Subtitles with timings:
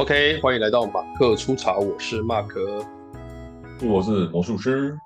[0.00, 2.82] OK，欢迎来到马克出草，我是马克，
[3.82, 4.98] 我是魔术师。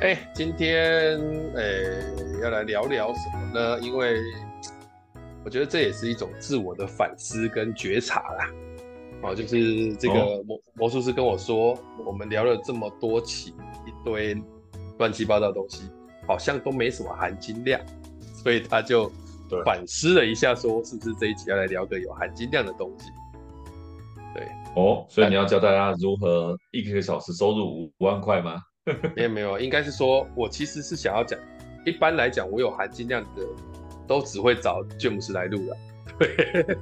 [0.00, 1.20] 哎，今天
[1.54, 3.78] 哎要来聊聊什么呢？
[3.80, 4.18] 因为
[5.44, 8.50] 我觉得这也是一种自我的反思跟觉察啦。
[9.24, 13.50] 哦，就是这个魔、哦、魔术师跟我说，我们聊了这么多期，
[13.86, 14.34] 一堆
[14.96, 15.82] 乱七八糟的东西，
[16.26, 17.78] 好像都没什么含金量，
[18.42, 19.12] 所以他就
[19.66, 23.10] 反思了一下，说是不是这一集要来聊个有含金量的东西？
[24.34, 28.62] 对，哦，所以你要教大家如何一个小时收入五万块吗？
[29.16, 31.38] 没有没有，应该是说我其实是想要讲，
[31.84, 33.42] 一般来讲，我有含金量的
[34.06, 35.76] 都只会找詹姆斯来录了。
[36.18, 36.78] 对，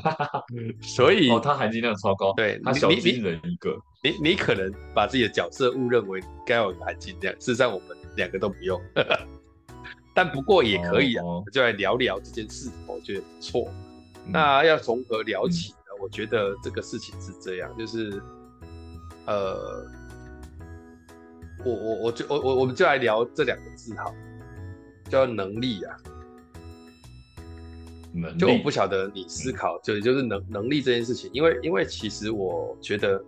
[0.80, 3.76] 所以哦，他含金量超高，对，他小金人一个。
[4.02, 8.80] 你你，你可能把自己的角色误认为该有含金量，事实上我们两个都不用，
[10.14, 13.68] 但不过也可以啊，哦、就来聊聊这件事，我觉得不错。
[14.24, 15.74] 嗯、那要从何聊起？
[15.74, 18.22] 嗯、我觉得这个事情是这样，就是
[19.26, 19.84] 呃，
[21.64, 24.12] 我我我就我我我们就来聊这两个字哈，
[25.08, 25.96] 叫能力啊。
[28.36, 33.22] 就我不晓得你思考，就就是能能力这件事情，因为因为其实我觉得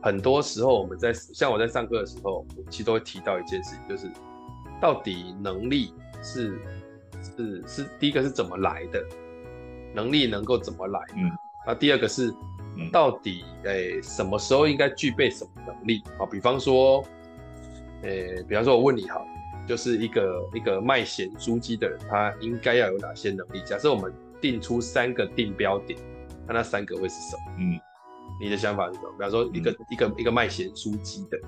[0.00, 4.08] 很多时候我们在像我在上课的时候，我其实都会提到一件事情，就是
[4.80, 6.56] 到底能力是
[7.20, 9.04] 是是第一个是怎么来的，
[9.92, 11.00] 能力能够怎么来？
[11.16, 11.28] 嗯，
[11.66, 12.34] 那第二个是
[12.92, 16.02] 到底诶什么时候应该具备什么能力？
[16.18, 17.04] 啊，比方说，
[18.02, 19.20] 诶，比方说我问你哈。
[19.68, 23.62] 就是一个一个卖咸猪鸡的人，他应该要有哪些能力？
[23.64, 25.96] 假设我们定出三个定标点，
[26.44, 27.42] 那那三个会是什么？
[27.56, 27.78] 嗯，
[28.40, 29.12] 你的想法是什么？
[29.12, 31.38] 比方说一个、嗯、一个一个卖咸猪鸡的，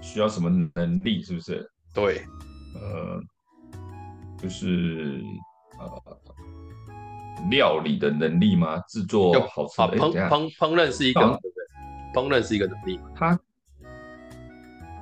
[0.00, 1.24] 需要什么能力？
[1.24, 1.68] 是不是？
[1.92, 2.22] 对，
[2.76, 3.20] 呃，
[4.40, 5.20] 就是
[5.80, 6.02] 呃
[7.50, 8.78] 料理的能力吗？
[8.88, 11.64] 制作好吃的、欸、烹烹烹饪是一个，对不对？
[12.14, 13.38] 烹饪是一个能力，他。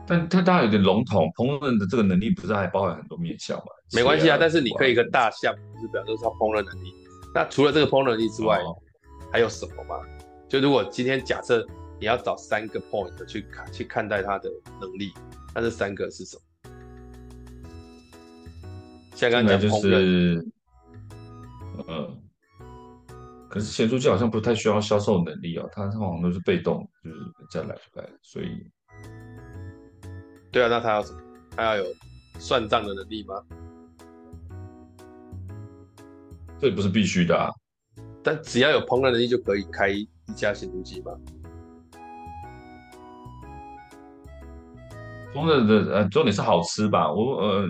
[0.06, 3.67] 但它当然有点笼统，烹饪的这个能力不是还包含很多面向吗？
[3.93, 6.93] 没关系啊，但是你可以一个大项，就是比方说是烹饪能力。
[7.33, 8.77] 那除了这个烹饪能力之外，哦、
[9.33, 9.95] 还有什么吗？
[10.49, 11.65] 就如果今天假设
[12.01, 15.12] 你要找三个 point 去看去看待它的能力，
[15.55, 16.43] 那这三个是什么？
[19.15, 20.45] 像刚才讲就是，
[21.87, 22.21] 嗯，
[23.50, 27.16] 可是咸酥鸡好像不太需要销售能力啊，它它好像都是被动，就是
[27.50, 28.47] 这样来出来的，所以。
[30.53, 31.21] 对啊，那他要什么？
[31.56, 31.84] 他要有
[32.39, 33.34] 算账的能力吗？
[36.60, 37.50] 这不是必须的啊。
[38.22, 41.10] 但只要有烹饪能力就可以开一家咸猪鸡吗？
[45.34, 47.12] 烹饪的呃，重点是好吃吧？
[47.12, 47.69] 我呃，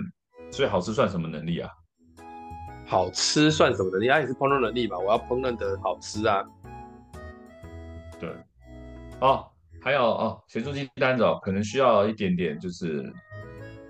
[0.51, 1.69] 所以好吃算什么能力啊？
[2.91, 4.09] 好吃算什么能力？
[4.09, 4.99] 啊，也是烹饪能力吧？
[4.99, 6.43] 我要烹饪的好吃啊。
[8.19, 8.29] 对，
[9.21, 9.47] 哦。
[9.81, 13.11] 还有哦，协助记单子哦，可能需要一点点就是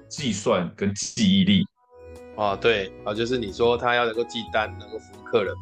[0.07, 1.65] 计算跟记忆力
[2.37, 5.53] 哦，对啊，就是你说他要能够记单，能够服务客人，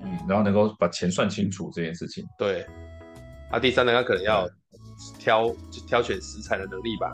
[0.00, 2.66] 嗯，然后能够把钱算清楚这件事情，对。
[3.50, 4.48] 啊，第三呢，他可能要
[5.18, 5.54] 挑
[5.86, 7.12] 挑选食材的能力吧？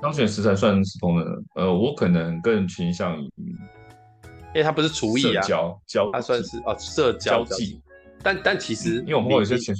[0.00, 7.80] 挑选食材算是烹饪的，呃，我可能更倾向于，因为他不是厨艺啊，交交，他算是哦，社交技。
[8.22, 9.74] 但但其实，因为我们会有些钱，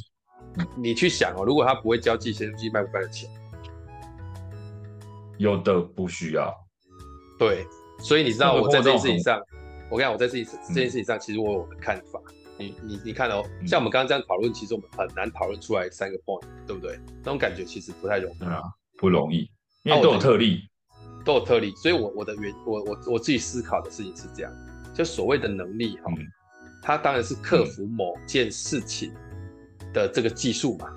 [0.76, 3.28] 你去想哦，如果他不会交际，咸酥鸡卖不卖得钱？
[5.38, 6.54] 有的不需要。
[7.38, 7.66] 对，
[7.98, 9.40] 所以你知道我在这件事情上，
[9.90, 12.20] 我跟你讲，我在这件这件事情上，其实我有我的看法。
[12.58, 17.00] 你你你看哦，像我们刚刚这样讨论，其实我们很难讨论出来三个 point，对不对？
[17.22, 18.60] 那种感觉其实不太容易啊，
[18.98, 19.50] 不容易，
[19.82, 20.68] 因为都有特例，
[21.24, 21.72] 都有特例。
[21.76, 24.52] 所以我我的原我我我自己思考的事情是这样，
[24.94, 26.12] 就所谓的能力哈。
[26.82, 29.12] 它当然是克服某件事情
[29.92, 30.90] 的这个技术嘛，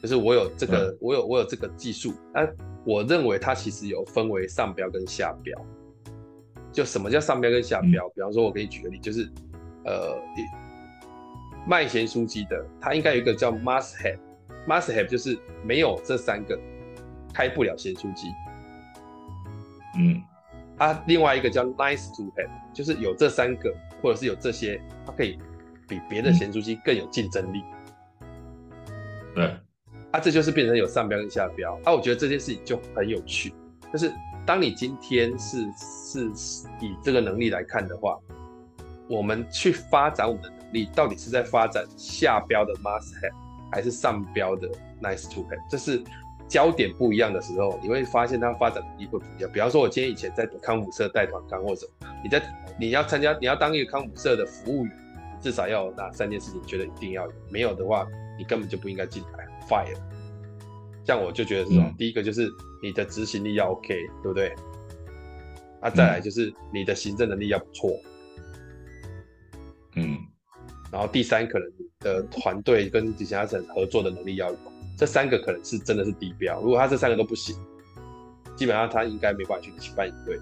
[0.00, 2.14] 就是我有这个，嗯、我有我有这个技术。
[2.32, 2.48] 那
[2.84, 5.58] 我认为它其实有分为上标跟下标。
[6.72, 8.06] 就什么叫上标跟下标？
[8.06, 9.30] 嗯、比方说，我给你举个例，就是
[9.84, 10.16] 呃，
[11.68, 16.58] 卖咸酥鸡的，他应该有一个叫 must have，must have 就是没有这三个
[17.32, 18.28] 开不了咸酥鸡。
[19.98, 20.22] 嗯。
[20.78, 25.38] 啊另外一个叫 nice to have，就是有这三个，或者是有这些，它可以
[25.86, 27.62] 比别的咸酥鸡更有竞争力。
[29.32, 29.44] 对，
[30.10, 31.78] 啊，这就是变成有上标跟下标。
[31.84, 33.54] 啊，我觉得这件事情就很有趣，
[33.92, 34.12] 就是
[34.44, 36.26] 当你今天是是
[36.80, 38.18] 以这个能力来看的话，
[39.08, 43.32] 我们去发展我们的能力，到底是在发展下标的 must have，
[43.70, 44.68] 还是上标的
[45.00, 45.70] nice to have？
[45.70, 46.02] 这是。
[46.52, 49.50] 焦点不一样的时候，你会发现它发展能力会不一样。
[49.50, 51.88] 比方说，我今天以前在康复社带团干或者
[52.22, 52.42] 你在
[52.78, 54.94] 你要参加，你要当一个康复社的服务员，
[55.40, 58.06] 至少要有哪三件事情，觉得一定要有，没有的话，
[58.38, 59.96] 你根本就不应该进来，fire。
[61.06, 62.50] 像我就觉得是说，嗯、第一个就是
[62.82, 63.88] 你的执行力要 OK，
[64.22, 64.54] 对不对？
[65.80, 67.90] 啊，再来就是你的行政能力要不错，
[69.96, 70.18] 嗯，
[70.92, 74.58] 然后第三可能你的团队跟其他人合作的能力要有，
[75.02, 76.60] 这三个可能是真的是低标。
[76.60, 77.56] 如果他这三个都不行，
[78.54, 80.38] 基本上他应该没办法去举办营队。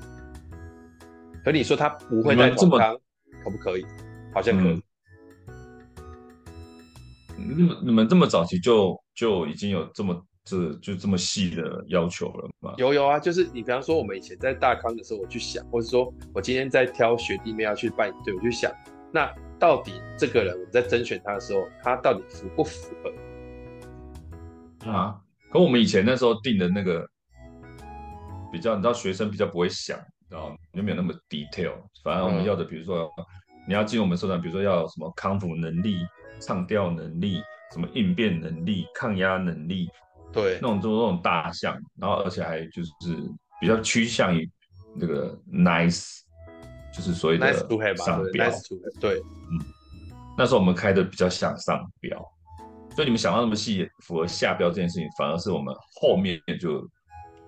[1.42, 3.00] 可你说他不会带团康，
[3.42, 3.86] 可不可以？
[4.34, 4.82] 好像可以。
[7.38, 12.74] 你们你们这么早期就就已经有这么这就这么细的要求了吗？
[12.76, 18.70] 有有啊，就是你比方说我们以前在大康的时候，我去想，或者说我今天在挑学弟妹要去办营队，我去想，
[19.10, 23.10] 那到底这个人我们在甄选他的时候，他到底符不符合？
[24.86, 25.20] 啊？
[25.52, 27.04] 可我们以前那时候定的那个
[28.52, 29.98] 比较，你知道学生比较不会想。
[30.30, 31.72] 啊，有没有那么 detail？
[32.04, 33.10] 反正我们要的，比如说
[33.66, 36.06] 你要进入我们社团，比如说要有什么康复能力、
[36.40, 37.42] 唱调能力、
[37.72, 39.90] 什么应变能力、抗压能力，
[40.32, 42.90] 对，那种都那种大项，然后而且还就是
[43.60, 44.48] 比较趋向于
[44.94, 46.20] 那个 nice，
[46.94, 47.68] 就是所谓的上
[48.30, 48.48] 标。
[48.48, 49.58] Nice to have，对，嗯，
[50.38, 52.24] 那时候我们开的比较像上标，
[52.94, 56.86] 所以你们想到那么细，符合下标这件事情，反而是我们后面就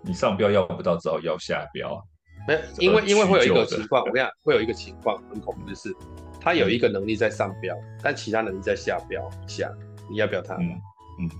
[0.02, 2.02] 你上标要不到，只好要下标。
[2.46, 5.94] 没有，因为因为会有一个情况，我跟你讲，会有一个情况很恐怖，就是
[6.40, 9.70] 他有一个能力在上标，嗯、但其他能力在下标下，
[10.10, 10.54] 你要不要他？
[10.56, 10.70] 嗯
[11.20, 11.30] 嗯，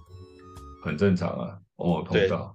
[0.84, 2.54] 很正常啊，哦，碰到。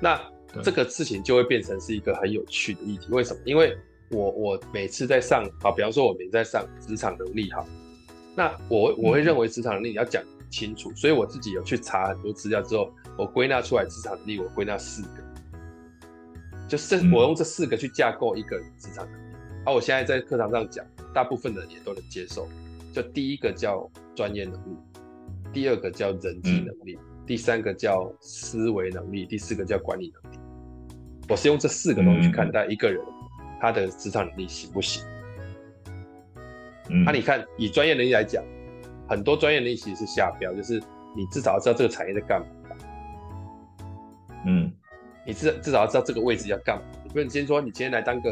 [0.00, 0.20] 那
[0.62, 3.40] 这个事情就会变成是一个很有趣的议题，为什么？
[3.46, 3.74] 因为
[4.10, 7.64] 我我每次在上，好，比方说我每次在上职场能力，哈，
[8.36, 10.22] 那我我会认为职场能力你要讲
[10.54, 15.24] 清楚，嗯、所以我自己有去查很多资料之后，我归纳出来职场能力，我归纳四个。
[16.68, 19.34] 就是我用这四个去架构一个职场能力，
[19.64, 22.48] 而、嗯啊、我现在在课堂上讲，大部分的人也都能接受。
[22.92, 24.76] 就第一个叫专业能力，
[25.52, 30.38] 第二个叫人际能力，嗯、第三个叫思维能力，第四个叫管理能力。
[31.28, 35.02] 我是用这四个东西去看待一个人、嗯、他的职场能力行不行。
[37.04, 38.44] 那、你看，以专业能力来讲，
[39.08, 40.82] 很多专业能力其实是下标，就是
[41.16, 42.46] 你至少要知道这个产业在干嘛。
[44.46, 44.72] 嗯。
[45.26, 46.82] 你至至少要知道这个位置要干嘛。
[47.02, 48.30] 你不能先说你今天来当个，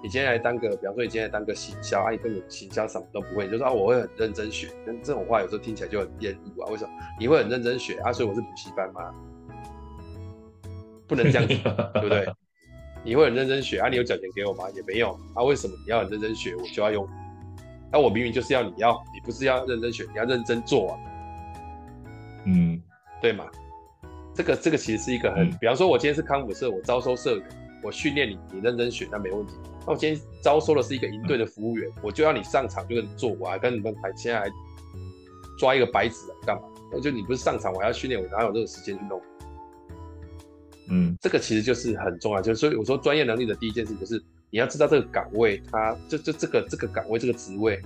[0.00, 6.70] 你今天来当个，比方说你今天来当个行销，啊，你根本行销什么都不会，你就说啊我会很认真学，但这种话有时候听起来就很厌恶啊。
[6.70, 6.90] 为什么？
[7.18, 8.12] 你会很认真学啊？
[8.12, 9.12] 所以我是补习班吗？
[11.08, 11.54] 不能这样子，
[11.94, 12.32] 对不对？
[13.04, 13.88] 你会很认真学啊？
[13.88, 14.70] 你有奖钱给我吗？
[14.76, 15.42] 也没有啊？
[15.42, 17.04] 为什么你要很认真学，我就要用？
[17.92, 20.98] 那、啊、我明明就是要你要，你不是要认真学，你要认真做啊。
[22.46, 22.80] 嗯，
[23.20, 23.44] 对吗？
[24.34, 27.46] 这个这个其实是一个很，比方说，我今天是康复社，我招收社员，
[27.82, 29.52] 我训练你，你认真学，那没问题。
[29.86, 34.46] 那我今天招收的是一个营队的服务员，我就要你上场就跟你做，我还跟你们还现在还
[35.58, 36.62] 抓一个白纸啊，干嘛？
[36.90, 39.20] 那就你不是上场，我还要训练，我哪有这个时间去弄？
[40.88, 44.22] 嗯，这个其实就是很重要，就是所以我说专业能力的第一件事就是
[44.52, 47.80] 你要知道这个岗位，它就就这个这个岗位这个职位。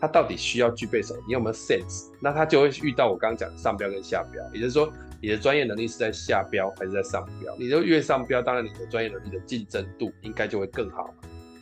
[0.00, 1.22] 它到底需要具备什么？
[1.28, 2.10] 你有没有 sense？
[2.20, 7.54] 那他就会遇到我刚刚讲的上标跟下标，也就是说，你的专业能力是在下标还是在上标？
[7.56, 11.14] 你就越上标，当然你的专业能力的竞争度应该就会更好。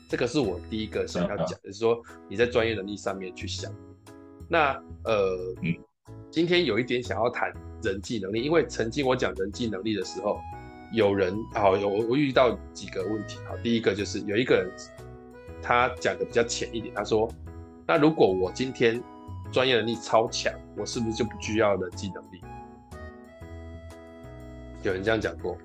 [0.09, 3.71] 这个是我第一个想要讲，就是说你在专业能力上面去想。
[4.49, 4.73] 那
[5.05, 5.77] 呃，嗯，
[6.31, 10.41] 今天有一点想要谈人际能力，因为曾经我讲人际能力的时候，
[10.93, 13.39] 有人好有我遇到几个问题。
[13.49, 14.71] 好，第一个就是有一个人
[15.63, 17.29] 他讲的比较浅一点，他说。
[17.87, 19.03] 那如果我今天
[19.51, 22.41] 专业能力超强，我是不是就不需要人际能力？
[24.85, 25.59] 有人这样讲过，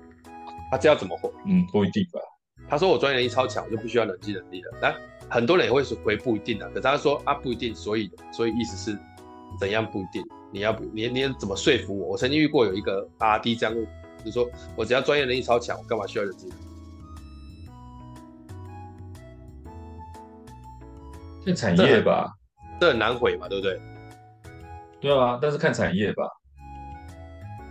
[0.68, 1.30] 他这要怎么回？
[1.44, 2.20] 嗯，不一定吧。
[2.68, 4.78] 他说我专业能力超强，我就不需要人际能力了。
[4.82, 4.92] 那
[5.28, 6.68] 很多人也会回不一定的。
[6.70, 8.98] 可是他说啊不一定，所以所以意思是
[9.60, 10.20] 怎样不一定？
[10.50, 12.08] 你要不你你怎么说服我？
[12.08, 13.86] 我曾经遇过有一个阿 D 这样问，
[14.26, 16.62] 就是说我只要专业能力超强，我干嘛需要人际能力？
[21.44, 22.28] 看产业吧，
[22.80, 23.80] 这很难毁嘛，对不对？
[25.00, 26.28] 对啊，但是看产业吧。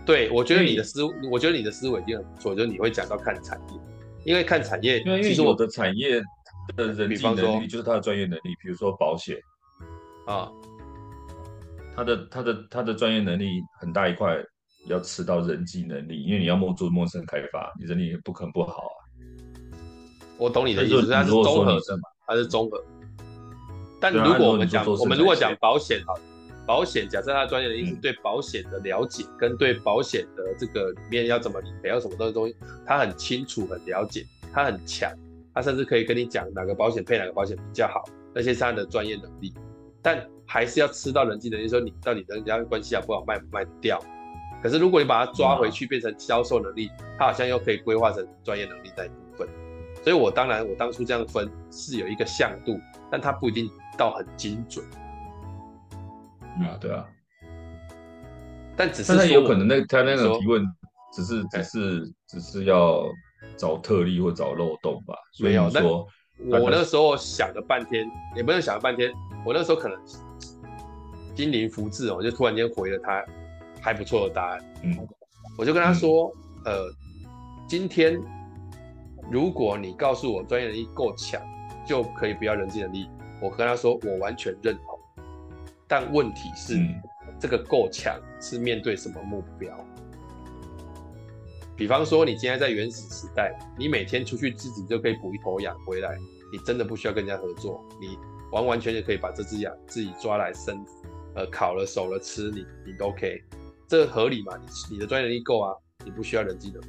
[0.06, 3.78] 对，我觉得你的思，我觉得你的思维已经很不错，就是你会讲到看产业，
[4.24, 6.22] 因为看产业，因为其实我的产业
[6.74, 9.36] 的人际能力就是他的专业能力，比如说保险
[10.26, 10.50] 啊，
[11.94, 14.42] 他的他的他的专业能力很大一块
[14.86, 18.98] 要吃到人际能力，因为你要做陌生开发，你人力也不可能不好啊。
[20.38, 22.82] 我懂你的意思，它是综合的嘛，它是综合。
[24.00, 26.14] 但如果我们讲，我们如果讲保险哈，
[26.66, 35.10] 保险假设他专业的意思，对保险的了解跟对保险的这个里面要怎么理赔，要什么东西东西，他很清楚、很了解，他很强，
[35.54, 39.54] 他甚至可以跟你讲哪个保险配哪个保险比较好，那些是他的专业能力。
[40.02, 43.98] 但还是要吃到人际能力，说你到底人家关系好不好，卖不卖得掉。
[44.66, 49.48] 可是如果你把它抓回去，变成销售能力，它好像又可以规划成专业能力那一部分。
[50.02, 52.76] 所以我当然我当初这样分是有一个向度，
[53.08, 54.84] 但它不一定到很精准。
[56.60, 57.06] 啊，对啊。
[58.76, 60.66] 但只是但有可能那他那个提问
[61.12, 63.04] 只是只是只是要
[63.56, 65.14] 找特例或找漏洞吧？
[65.38, 66.08] 没有说。
[66.50, 68.04] 我那时候想了半天，
[68.34, 69.12] 也不是想了半天，
[69.44, 69.96] 我那时候可能
[71.36, 73.24] 心灵福至哦，就突然间回了他
[73.86, 74.74] 还不错的答案。
[74.82, 75.08] 嗯，
[75.56, 76.92] 我就跟他说，嗯、呃，
[77.68, 78.20] 今天
[79.30, 81.40] 如果你告诉我专业能力够强，
[81.86, 83.08] 就可以不要人际能力。
[83.40, 84.98] 我跟他说，我完全认同。
[85.86, 87.00] 但问题是，嗯、
[87.38, 89.72] 这个够强是面对什么目标？
[91.76, 96.16] 比方说，你今天在原始时代，你每天出去自己就可以捕一头羊回来，
[96.52, 98.18] 你真的不需要跟人家合作，你
[98.50, 100.84] 完完全全可以把这只羊自己抓来生，
[101.36, 103.40] 呃，烤了熟了吃，你你都 OK，
[103.88, 104.56] 这合理嘛？
[104.56, 105.74] 你你的专业能力够啊，
[106.04, 106.80] 你不需要人机的。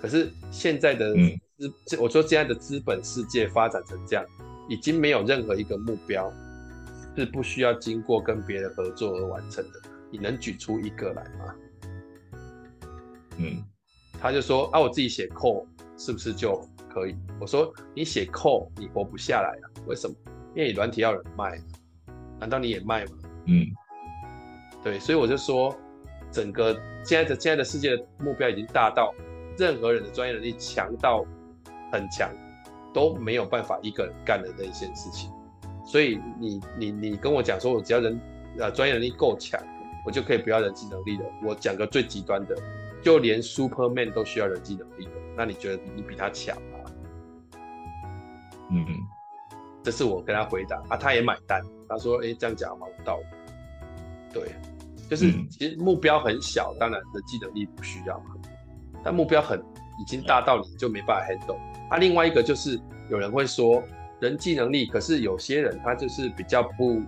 [0.00, 4.24] 可是现在的资，嗯、我说现在的资本世界发展成这样，
[4.68, 6.32] 已经没有任何一个目标
[7.16, 9.80] 是不需要经过跟别人合作而完成的。
[10.10, 11.54] 你能举出一个来吗？
[13.38, 13.64] 嗯。
[14.20, 16.60] 他就说啊，我自己写 code 是不是就
[16.90, 17.14] 可以？
[17.40, 19.64] 我说你写 code 你活不下来啊？
[19.86, 20.14] 为什么？
[20.54, 21.58] 因为你软体要人卖，
[22.38, 23.12] 难道你也卖吗？
[23.46, 23.66] 嗯，
[24.82, 25.74] 对，所以我就说，
[26.30, 29.12] 整个现在的现在的世界的目标已经大到，
[29.58, 31.24] 任何人的专业能力强到
[31.92, 32.30] 很强，
[32.92, 35.30] 都没有办法一个人干的那一件事情。
[35.84, 38.20] 所以你你你跟我讲说，我只要人
[38.58, 39.60] 呃专业能力够强，
[40.06, 41.24] 我就可以不要人际能力了。
[41.42, 42.56] 我讲个最极端的。
[43.02, 46.90] 就连 Superman 都需要人际能力的，那你觉得你比他强吗？
[48.70, 48.86] 嗯，
[49.82, 51.62] 这是我跟他回答啊，他也买单。
[51.88, 53.24] 他说：“哎、欸，这样讲蛮有道理。”
[54.34, 54.54] 对，
[55.10, 58.36] 就是其实目标很小，当然人际能力不需要嘛。
[59.04, 59.58] 但目标很
[60.00, 61.58] 已经大到你就没办法 handle。
[61.90, 63.82] 啊，另外一个就是有人会说
[64.20, 67.02] 人际能力，可是有些人他就是比较不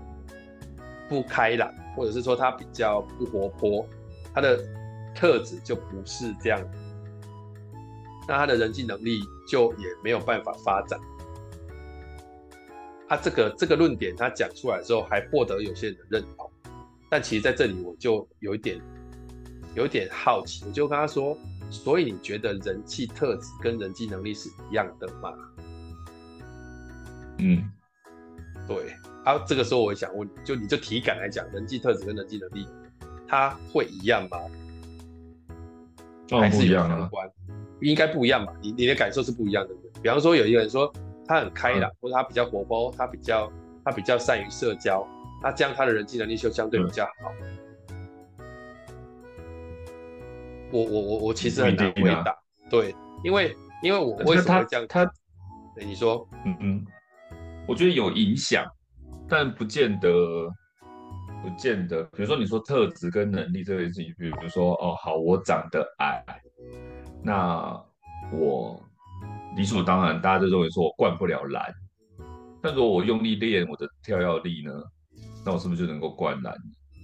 [1.09, 3.87] 不开朗，或者是说他比较不活泼，
[4.35, 4.59] 他的。
[5.14, 6.59] 特质就不是这样，
[8.26, 10.99] 那他的人际能力就也没有办法发展。
[13.06, 16.50] 他这个这个论点他讲出来之后，还获得有些人的认同。
[17.12, 18.81] 但其实在这里我就有一点
[19.75, 21.37] 有一点好奇，我就跟他说：
[21.71, 25.31] 所以你觉得人际特质跟人际能力是一样的吗？
[27.37, 27.71] 嗯，
[28.66, 28.97] 对。
[29.25, 32.66] 啊，这个时候我也想问，就你就体感来讲，人际特质跟人际能力，
[33.28, 34.38] 它会一样吗？
[36.31, 37.31] 还是有相关，
[37.83, 38.54] 应该不一样吧？
[38.62, 39.75] 你你的感受是不一样的？
[40.02, 40.90] 比方说，有一个人说
[41.26, 43.52] 他很开朗，或者他比较活泼，他比较
[43.85, 45.07] 他比较善于社交，
[45.42, 47.32] 那这样他的人际能力就相对比较好。
[50.70, 52.37] 我我我我其实很难回答，
[52.70, 54.87] 对，因为因为我为什么会这样？
[54.88, 55.11] 他，
[55.76, 56.87] 你说，嗯嗯，
[57.66, 58.64] 我觉得有影响，
[59.28, 60.08] 但不见得。
[61.42, 66.25] 不见得，比如说你说特质跟能力这件事情，比如说哦好，我长得矮，
[67.20, 67.84] 那
[68.32, 68.80] 我
[69.56, 71.75] 理所当然，大家都认为说我灌不了篮。
[72.62, 74.72] 但如果我用力练我的跳跃力呢，
[75.44, 76.54] 那我是不是就能够灌篮？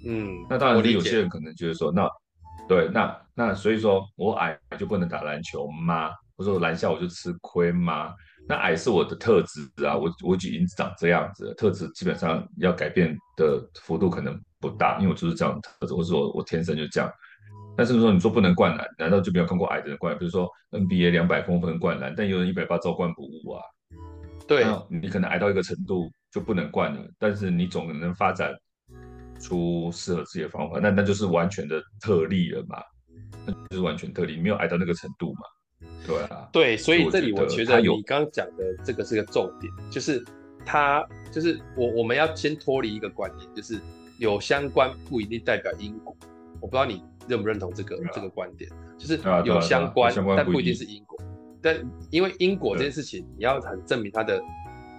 [0.06, 2.08] 嗯，那当然，有些人可能觉得说，那
[2.68, 6.10] 对，那那所以说我矮就不能打篮球吗？
[6.36, 8.14] 或者说篮下我就吃亏吗？
[8.48, 17.10] 那矮是我的特质啊，我我已经长这样子了，特质基本上要改变的幅度可能不大，因为我就是这样的特质，或者说我天生就这样。
[17.76, 20.18] 但是说你说不能灌篮，难道就没有看过矮的人灌篮？
[20.18, 23.62] 比如说 NBA 两百公分灌篮，但有人一百八照灌不误啊。
[24.48, 28.52] 对，你可能矮到一个程度就不能惯了，但是你总能发展
[29.38, 32.82] 出适合自己的方法，那那就是完全的特例了嘛，
[33.46, 35.40] 那就是完全特例，没有矮到那个程度嘛。
[36.06, 40.24] 对啊，对，所以这里我觉得你刚刚讲的这个是个重点，就是
[40.64, 43.78] 他就是我我们要先脱离一个观念，就是
[44.18, 46.16] 有相关不一定代表因果。
[46.60, 51.16] 我不知道你认不认同这个、啊、这个观点，就是有相关，啊啊啊、但不一定是因果。
[51.62, 51.76] 但
[52.10, 54.42] 因为因果这件事情，你要很证明它的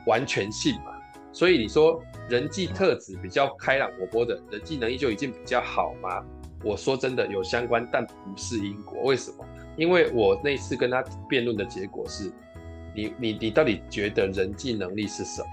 [0.05, 0.93] 完全性嘛。
[1.31, 6.23] 所以你说人际特质比较开朗活泼的人际能力就已经比较好吗？
[6.63, 9.03] 我说真的有相关，但不是因果。
[9.03, 9.45] 为什么？
[9.77, 12.31] 因为我那次跟他辩论的结果是，
[12.93, 15.47] 你你你到底觉得人际能力是什么？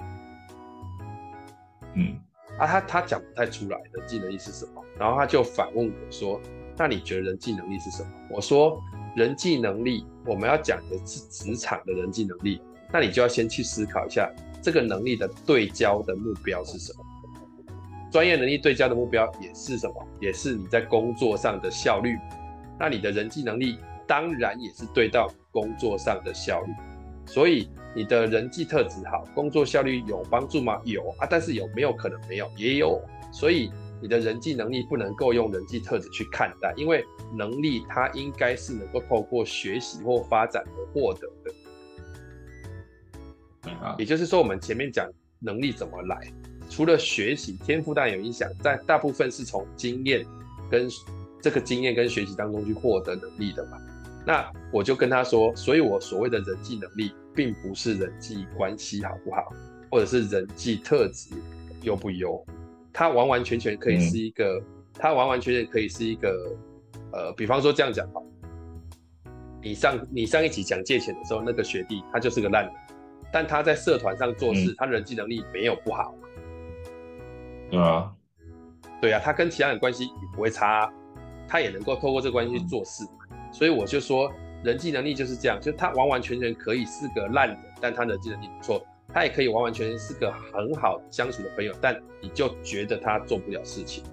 [1.95, 2.19] 嗯，
[2.59, 6.41] 啊他他讲不太出来人际能力是什么，然后他就反问我说，
[6.77, 8.11] 那你觉得人际能力是什么？
[8.31, 8.83] 我说
[9.15, 12.61] 人际能力我们要讲的是职场的人际能力，
[12.93, 14.31] 那你就要先去思考一下
[14.61, 17.05] 这个能力的对焦的目标是什么？
[18.11, 19.95] 专业能力对焦的目标也是什么？
[20.21, 22.17] 也是你在工作上的效率。
[22.79, 26.73] 那你的人际能力当然也是对到工作上的效率。
[27.25, 30.81] 所以你的人际特质好，工作效率有帮助吗？
[30.85, 32.51] 有啊，但是有没有可能没有？
[32.57, 33.03] 也有。
[33.33, 41.53] 所以你的人际能力不能够用人际特质去看待，因为能力它应该是能够透过学习或发展而获得的。
[43.99, 45.11] 也就是说，我们前面讲
[45.41, 46.33] 能力怎么来，
[46.71, 50.25] 除了学习天赋当然有影响，但大部分是从经验
[50.71, 50.89] 跟
[51.41, 53.79] 这个经验跟学习当中去获得能力的嘛。
[54.25, 59.53] 那我就跟他说，所以我所谓的人际能力，并不是人际关系好不好，
[59.91, 61.31] 或者是人际特质
[61.83, 62.45] 优不优，
[62.99, 64.59] 它完完全全可以是一个，
[64.95, 66.57] 它完完全全可以是一个，
[67.13, 68.23] 呃，比方说这样讲哈，
[69.61, 72.73] 你上你上一集讲借钱的时候，那个学弟他就是个烂人。
[73.31, 76.15] 但他在社团上做事，嗯、他人际能力没有不好。
[77.71, 78.11] 对啊，
[78.99, 80.91] 对啊，他跟其他人关系也不会差，
[81.47, 83.05] 他也能够透过这个关系去做事。
[83.31, 84.33] 嗯、所以我就说，
[84.65, 88.83] 人际能力就是这样，就他完完全全可以是个烂人，但他人际能力不错。
[89.17, 94.05] 他也可以完完全全是个很好相处的朋友，但你就觉得他做不了事情。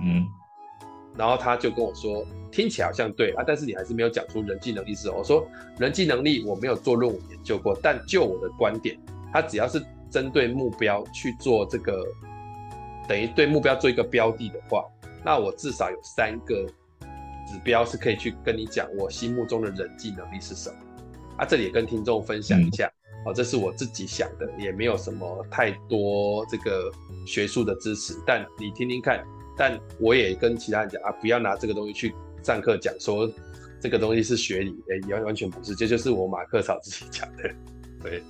[0.00, 0.26] 嗯。
[1.14, 5.18] 然后他就跟我说，听起来好像对啊，但是你还是没有讲出人际能力是什么。
[5.18, 5.46] 我说
[5.78, 8.98] 人际能力我没有做论文研究过，但就我的观点，
[9.30, 12.02] 他只要是针对目标去做这个，
[13.06, 14.86] 等于对目标做一个标的的话，
[15.22, 16.64] 那我至少有三个
[17.46, 20.76] 指标是可以去跟你讲我心目中的人际能力是什么。
[21.36, 22.90] 啊，这里也跟听众分享一下，
[23.28, 26.90] 哦、嗯，这是我自己想的，也没有什么太多这个
[27.26, 29.22] 学术的支持，但你听听看。
[29.56, 33.28] 但我也跟其他人讲啊，不要拿这个东西去上课讲，说
[33.80, 37.50] 这个东西是学理，哎、欸，完完全不是，这就是我马克草自己讲的。
[38.00, 38.22] 对，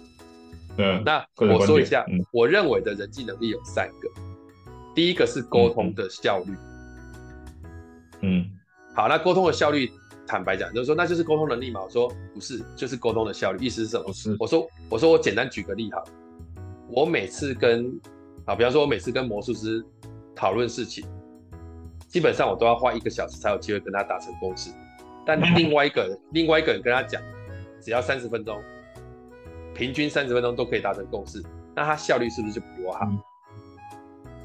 [0.79, 4.09] 嗯，那我说一下，嗯、我认为的人际能力有三个，
[4.94, 6.53] 第一个是沟通的效率。
[8.22, 8.46] 嗯，
[8.94, 9.92] 好，那沟通的效率，
[10.29, 11.81] 坦白讲，就是说那就是沟通能力嘛。
[11.83, 14.12] 我说不是，就是沟通的效率，意思是什么？
[14.12, 16.05] 是，我说我说我简单举个例哈，
[16.88, 17.99] 我每次跟
[18.45, 19.85] 啊，比方说我每次跟魔术师
[20.37, 21.05] 讨论事情。
[22.07, 24.71] 基本上我都要花一个小时才有机会跟他达成共识，
[25.27, 27.21] 但 另外一个人，另外一个人跟他讲，
[27.83, 28.59] 只要三十分钟，
[29.75, 31.43] 平均三十分钟都可以达成共识，
[31.77, 33.01] 那他效率是不是就比我好？
[33.05, 33.21] 嗯、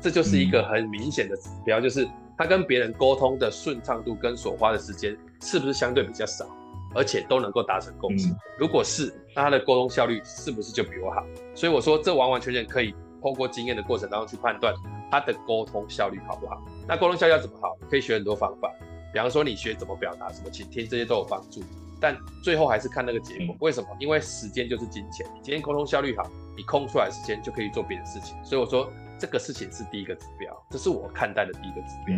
[0.02, 2.06] 这就是一个很明显的指标，就是
[2.44, 6.46] 他跟别人沟通的顺畅度跟所花的时间是不是相对比较少，
[6.94, 8.28] 而且都能够达成共识。
[8.28, 11.24] 嗯、如果是，那他的沟通效率是不是就比我好？
[11.56, 14.74] 所以我说，这完完全全可以通过经验的过程当中去判断。
[15.10, 16.62] 他的沟通效率好不好？
[16.86, 17.78] 那沟通效率要怎么好？
[17.90, 18.70] 可以学很多方法，
[19.14, 21.62] 比方说你学怎么表达，什么倾听，这些都有帮助。
[22.02, 23.56] 但最后还是看那个结果。
[23.62, 23.88] 为什么？
[24.02, 25.26] 因为时间就是金钱。
[25.34, 28.36] 你今天沟通效率好，你空出来时间就可以做别的事情。
[28.44, 32.18] 所以我说这个事情是第一个指标，这是我看待的第一个指标。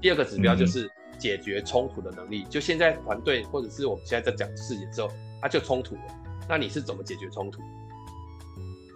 [0.00, 2.44] 第二个指标就是解决冲突的能力。
[2.44, 5.08] 就现在团队或者是我们现在在讲事情的时候，
[5.40, 6.02] 它就冲突了。
[6.48, 7.60] 那你是怎么解决冲突？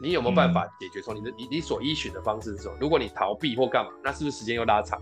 [0.02, 1.20] 你有没有办法解决冲突？
[1.20, 2.76] 你的你你所依循的方式是什么？
[2.80, 5.00] 如果你逃避或干嘛，那是不是时间又拉长？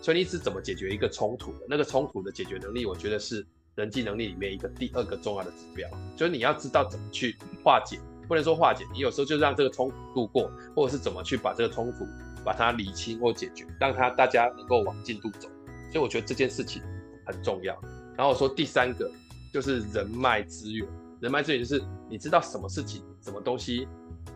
[0.00, 1.66] 所以你是怎么解决一个冲突的？
[1.68, 5.88] 那个冲突的解决能力，我觉得是人际能力里面一个第二个重要的指标。
[6.16, 12.06] 就是你要知道怎么去化解，不能说化解，你有时候就让这个冲突度过，或者是怎么去把这个冲突
[12.44, 15.48] 把它理清或解决，让它大家能够往进度走。
[15.90, 16.82] 所以我觉得这件事情
[17.26, 17.76] 很重要。
[18.16, 19.10] 然后我说第三个
[19.52, 20.86] 就是人脉资源，
[21.20, 23.88] 人脉资源就是你知道什么事情、什么东西。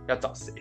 [0.08, 0.52] 要找谁？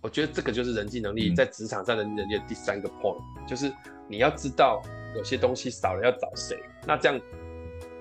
[0.00, 3.72] 我觉得这个就是人际能力在职场上的人际的第三个 point，就是
[4.06, 4.80] 你要知道
[5.16, 7.20] 有些东西少了要找谁，那这样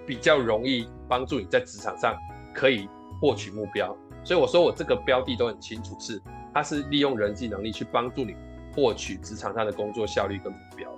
[0.06, 2.16] 比较容易帮助你在职场上
[2.54, 2.88] 可以
[3.20, 3.96] 获取目标。
[4.24, 6.22] 所以我说我这个标的都很清楚，是
[6.54, 8.36] 它是利用人际能力去帮助你
[8.74, 10.90] 获取职场上的工作效率跟目标，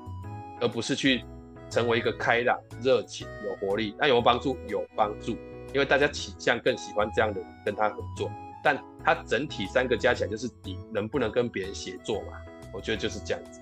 [0.60, 1.24] 而不是去
[1.70, 3.96] 成为一个开朗、热情、有活力。
[3.98, 4.58] 那有没有帮助？
[4.68, 5.38] 有帮助。
[5.74, 8.30] 因为大家倾向更喜欢这样的人跟他合作，
[8.64, 12.34] 但他整体三个加起来就是你能不能跟别人协作嘛？
[12.72, 13.60] 我觉得就是这样子。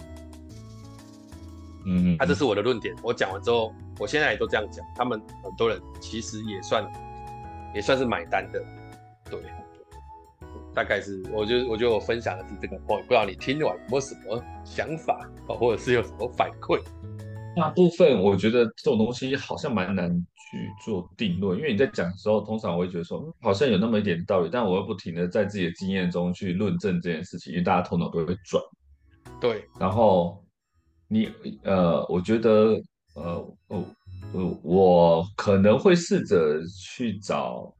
[1.85, 2.93] 嗯，他、啊、这是我的论点。
[3.01, 6.83] 我讲完之后，我现在也都这样讲，他们很多人其实也算
[7.73, 8.63] 也算是买单的。
[9.29, 9.39] 对，
[10.73, 16.81] 大概是，我觉得我觉得我分享的是这个 point，不知道你听完有没有什么想法，或者是有什么反馈？
[17.55, 20.25] 大部分我觉得这种东西好像蛮难。
[20.51, 28.61] 去做定论，因为你在讲的时候，通常我会觉得说，嗯，好像有那么一点道理，但我又不停的在自己的经验中去论证这件事情，因为大家头脑都会转。
[29.39, 30.43] 对，然后
[31.07, 31.31] 你
[31.63, 32.81] 呃，我觉得
[33.15, 33.81] 呃呃
[34.33, 37.73] 呃，我可能会试着去找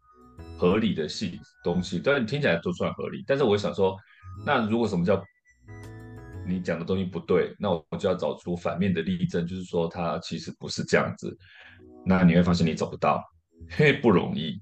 [0.57, 3.23] 合理的系东西，但是听起来都算合理。
[3.25, 3.97] 但是我想说，
[4.45, 5.23] 那如果什么叫
[6.45, 11.37] 你讲的东西不对，那我就要找出反面的例证，就是说它其实不是这样子。
[12.05, 13.23] 那你会发现你找不到，
[13.69, 14.59] 嘿，不容易。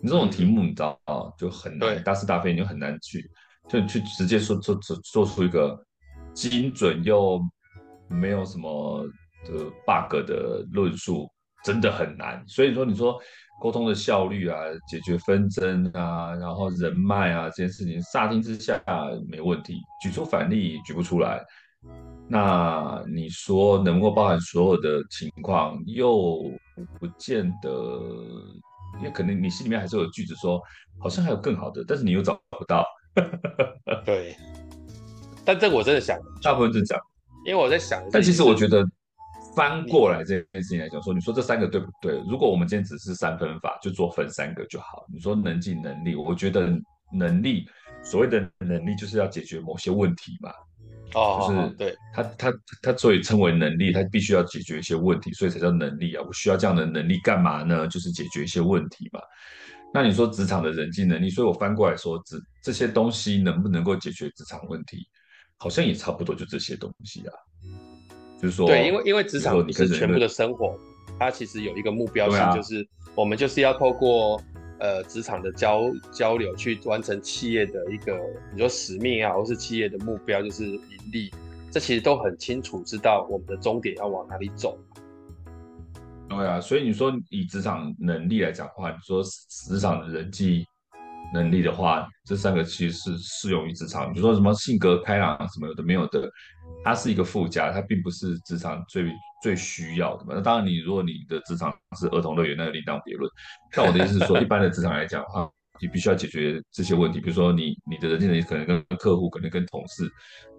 [0.00, 3.28] 你这种题目你知道啊，就很难，大是大非，你就很难去，
[3.68, 5.80] 就去直接说做做做出一个
[6.34, 7.40] 精准又
[8.08, 9.06] 没有什么
[9.44, 11.28] 的 bug 的论述，
[11.64, 12.42] 真的很难。
[12.46, 13.18] 所以说，你说
[13.60, 18.82] 沟通的效率啊，解决纷争啊，然后人脉啊，这件事情乍听之下
[19.28, 21.44] 没问题，举出反例举不出来。
[22.28, 26.42] 那你说能够包含所有的情况，又
[26.98, 27.70] 不见得，
[28.98, 30.60] 因为可能你心里面还是有句子说，
[31.00, 32.86] 好像还有更好的，但是你又找不到。
[34.06, 34.34] 对，
[35.44, 37.04] 但这个我真的想，大部分是这样，
[37.44, 38.82] 因为我在想，但其实我觉得
[39.54, 42.18] 翻过来这件事情来讲，说你说这三个对不对？
[42.28, 45.04] 如果我们今天只是三分法，就做分三个就好。
[45.12, 46.68] 你说能力、能力，我觉得
[47.12, 47.66] 能力，
[48.02, 50.50] 所谓的能力就是要解决某些问题嘛。
[51.14, 56.22] 哦，就是对他，他他所以称为能力，他必须要解决一些问题，所以才叫能力啊。
[56.26, 57.86] 我需要这样的能力干嘛呢？
[57.86, 59.20] 就是解决一些问题嘛。
[59.92, 65.06] 那你说职场的人际能力，所以我翻过来说，这这些东西能不能够解决职场问题，
[65.58, 67.34] 好像也差不多就这些东西啊。
[68.42, 70.76] 就是说，对，因为因为职场不是全部的生活，
[71.18, 74.38] 它其实有一个目标性，就是我们就是要透过。
[74.78, 78.18] 呃，职场的交交流去完成企业的一个，
[78.52, 80.80] 你说使命啊，或是企业的目标，就是盈
[81.12, 81.30] 利，
[81.70, 84.76] 这其实都很清楚知道我们的终点要往哪里走。
[86.28, 90.66] 对啊，所以你说以职场能力来讲的话，你说职场的人际
[91.32, 94.12] 能力的话，这三个其实是适用于职场。
[94.12, 96.30] 比如说什么性格开朗什么有的没有的，
[96.84, 99.10] 它是一个附加，它并不是职场最。
[99.42, 103.28] 最需要的嘛，那当然，你如果你的职场是儿童乐园，那个另当别论。
[103.72, 110.08] 但我的意思是说， 一般的职场来讲的话，你必须要解决这些问题，比如说你你的人际能力可能跟客户，可能跟同事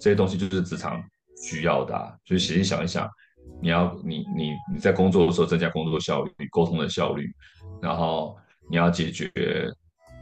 [0.02, 1.02] 这些东西，就是职场
[1.42, 2.14] 需要的啊。
[2.26, 3.10] 所以仔细想一想，
[3.62, 7.34] 你要你你你在工作的时候增加工作效率、沟通的效率，
[7.82, 8.38] 然后
[8.70, 9.32] 你要解决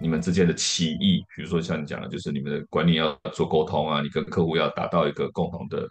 [0.01, 5.87] 你们之间的歧义，比如说像你讲的，就是你们的管理要做沟通啊，你跟客户要达到一个共同的。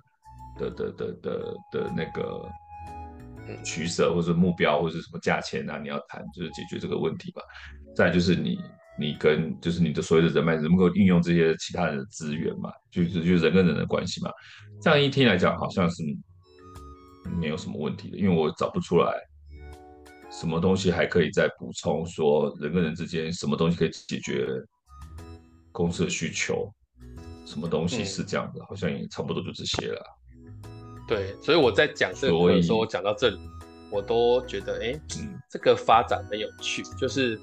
[0.58, 2.46] 的的的的的那个
[3.64, 7.40] 取舍，或者目标，或者什么价钱啊，你要谈，就是解决这个问题吧。
[7.96, 8.58] 再就是你
[8.98, 14.30] 你跟就是你的所有的人脉，能够运用这些其他人的资源嘛，就是就是人跟人的关系嘛。
[14.82, 16.02] 这样一听来讲，好像是
[17.40, 19.14] 没有什么问题的，因为我找不出来
[20.30, 24.46] 什么东西还可以再补充，说人跟人之间什么东西可以解决
[25.72, 26.72] 公司的需求，
[27.44, 30.02] 什么东西是这样的，好像也差不多就这些了。
[31.08, 33.38] 对，所以我在讲这个的时候，我讲到这里，
[33.90, 35.00] 我都觉得，哎，
[35.50, 36.84] 这个发展很有趣。
[36.96, 37.38] 就是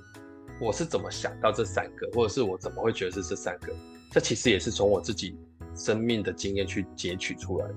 [0.62, 3.74] 我是怎么想到这三个，或者是我怎么会觉得是这三个？
[4.12, 5.36] 这其实也是从我自己
[5.76, 7.76] 生命的经验去截取出来的。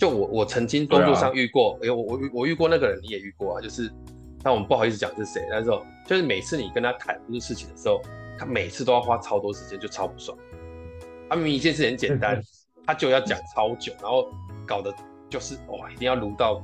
[0.00, 3.60] 就我我曾经工作上遇过，哎、啊，我我我遇过那个人，你也遇过啊。
[3.60, 3.92] 就是，
[4.42, 5.70] 但我们不好意思讲是谁，但是
[6.06, 8.00] 就是每次你跟他谈这个事情的时候，
[8.38, 10.36] 他每次都要花超多时间，就超不爽。
[11.28, 12.42] 他明明一件事很简单，
[12.86, 14.28] 他就要讲超久，然后。
[14.66, 14.94] 搞得
[15.28, 16.62] 就是哇，一定要录到，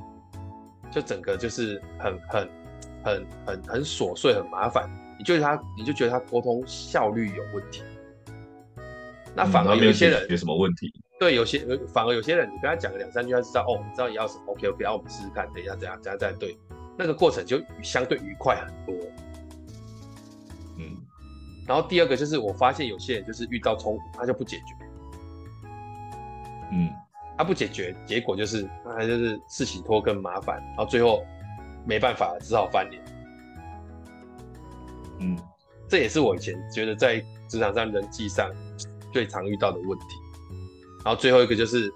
[0.89, 2.49] 就整个就是很很
[3.03, 4.89] 很很很琐碎，很麻烦。
[5.19, 7.83] 你就他，你就觉得他沟通效率有问题。
[9.35, 10.89] 那反而有些人有什么问题？
[11.19, 16.57] 对，有些反而有些人，你跟他讲个两三句，他知道哦，你知道你要什么？OK OK，然后我们试试看，等一下怎样怎样再对，
[16.97, 18.95] 那个过程就相对愉快很多。
[20.77, 20.95] 嗯，
[21.67, 24.63] 然后第二个就是我发现有些人就是遇到冲突，他就不解决。
[26.71, 26.89] 嗯。
[27.39, 31.23] 他不解决，结果就是他就是事情拖更麻烦，然后最后
[31.85, 32.99] 没办法，只好翻脸。
[35.19, 35.37] 嗯，
[35.87, 38.51] 这也是我以前觉得在职场上人际上
[39.13, 40.05] 最常遇到的问题。
[41.07, 41.89] 然后最后一个就是，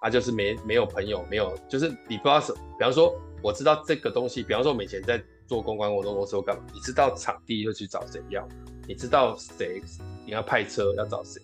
[0.00, 6.64] 他就是没没有朋友，没有就是你不知道什，比方说我知道这个东西，比方说我以前在做公关活动的时候干嘛？
[6.74, 8.44] 你知道场地要去找谁要，
[8.88, 9.80] 你知道谁
[10.24, 11.40] 你要派车要找谁，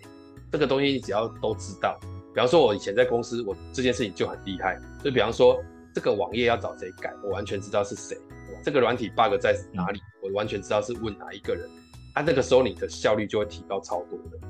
[0.50, 1.96] 这个东西你只要都知道。
[2.34, 4.76] 比方说，我以前在公司，我这件事情就很厉害。
[5.04, 5.62] 就比方说，
[5.94, 8.18] 这个网页要找谁改，我完全知道是谁。
[8.64, 11.70] 这个软体 bug 在哪里，我完全知道是问哪一个人。
[12.14, 14.48] 啊，那个时候你的效率就会提高超多的。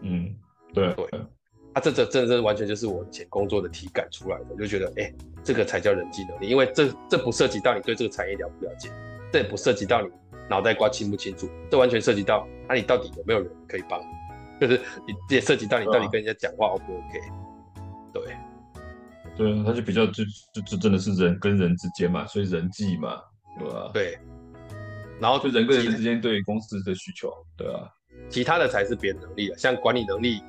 [0.00, 0.34] 嗯，
[0.72, 1.20] 对对。
[1.74, 8.90] 啊，这这这这完全就是我以前工作的体感出来的，就觉得，哎、欸，这个才叫人际能力，因为这这不涉及到你对这个产业了不了解，
[9.32, 10.10] 这也不涉及到你
[10.50, 14.04] 脑袋瓜清不清楚，这完全涉及到，那、啊、你到底有没有人可以帮你？
[14.60, 17.18] 就是你也涉及到你到底跟人家讲话 O 不 OK？
[18.12, 18.36] 对，
[19.34, 23.18] 对，他就比较就就就真的是人跟人之间嘛，所以人际嘛，
[23.58, 23.90] 对吧？
[23.94, 24.18] 对，
[25.18, 27.88] 然后就人跟人之间对公司的需求，对啊，
[28.28, 29.56] 其他的才是别的能力了。
[29.56, 30.42] 像管理能力，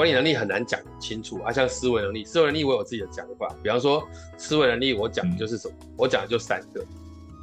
[0.00, 1.52] 管理能力很难讲清楚啊。
[1.52, 3.54] 像思维能力，思维能力我有自己的讲法。
[3.62, 4.02] 比方说
[4.38, 5.74] 思维能力，我讲的就是什么？
[5.82, 6.82] 嗯、我讲的就三个，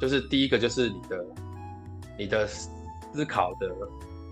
[0.00, 1.24] 就是第一个就是你的
[2.18, 3.70] 你的思考的，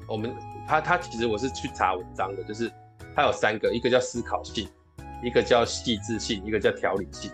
[0.08, 0.34] 我们
[0.66, 2.68] 他他其实我是去查文章的，就是
[3.14, 4.68] 他有三个，一个叫思考性，
[5.22, 7.30] 一个叫细致性，一个叫条理性。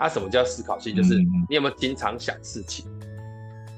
[0.00, 0.96] 啊，什么叫思考性？
[0.96, 1.14] 就是
[1.48, 2.84] 你有没有经常想事情？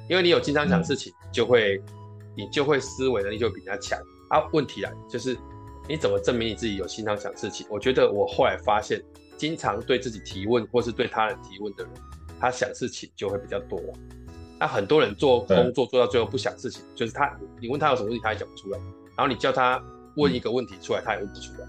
[0.09, 1.79] 因为你有经常想事情，就会
[2.35, 3.99] 你就会思维能力就比人家强。
[4.31, 5.37] 啊，问题来就是
[5.89, 7.67] 你怎么证明你自己有经常想事情？
[7.71, 9.01] 我觉得我后来发现，
[9.37, 11.93] 经常对自己提问或是对他人提问的人，
[12.41, 13.81] 他想事情就会比较多。
[14.59, 18.79] 那很多人做工作做到最后不想事情，就是他你问他有什么问题，他也讲不出来。
[19.17, 19.83] 然后你叫他
[20.17, 21.69] 问一个问题出来，他也问不出来。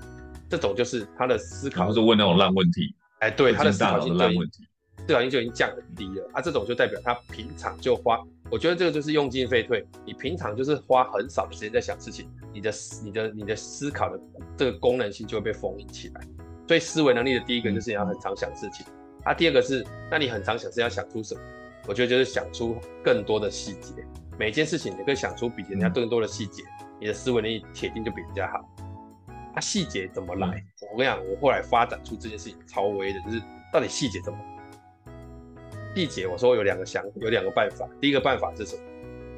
[0.50, 2.96] 这种就是他的思考，不是问那种烂问题。
[3.20, 4.64] 哎，对，他的思考性就已经，问题
[5.06, 6.30] 思考性就已经降很低了。
[6.34, 8.20] 啊，这种就代表他平常就花，
[8.50, 9.86] 我觉得这个就是用进废退。
[10.06, 12.72] 你平常就是花很少的时间在想事情，你的、
[13.04, 14.20] 你的、你的思考的
[14.56, 16.22] 这个功能性就会被封印起来。
[16.68, 18.86] 所以思维能力的第一个就是你要很常想事情。
[19.24, 21.42] 啊，第二个是，那你很常想是要想出什么？
[21.88, 23.94] 我觉得就是想出更多的细节。
[24.40, 26.64] 每件事情你可以想出比人家更多的细节，
[27.02, 28.70] 你的思维能力铁定就比人家好。
[29.54, 30.48] 它细节怎么来？
[30.48, 33.42] 嗯、我跟你讲，我后来发展出这件事情超威的，就是
[33.74, 34.40] 到底细节怎么？
[35.98, 37.90] 细节我说有两个想，有两个办法。
[38.00, 38.82] 第一个办法是什么？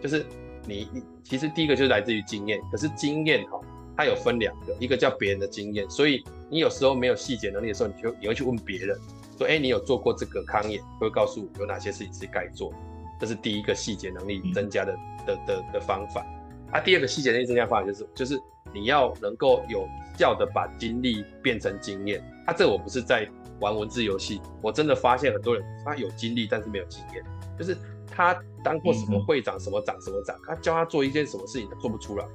[0.02, 0.26] 就是
[0.66, 3.58] 你你其实第一个就是来自于经验，可是经验哈，
[3.96, 9.00] 它有分两个，一个叫别人的经验，所以你有时候没有细节能力的时候，你就你会去问别人，
[9.38, 12.74] 说哎，你有做过这个康演，会告诉我有哪些事情是该做，
[13.22, 16.26] 这是第一个细节能力增加的、嗯、的的的方法。
[16.72, 18.38] 啊，第二个细节能力增加方法就是就是。
[18.72, 23.28] 你要能够有效的把经历变成经验，他、啊、这我不是在
[23.60, 27.24] 玩文字游戏，我真的发现很多人他有经历，但是没有经验，
[27.58, 27.78] 就是
[28.10, 32.26] 他当过什么会长、什么长、什么长，他教他做一件什么事情，他做不出来。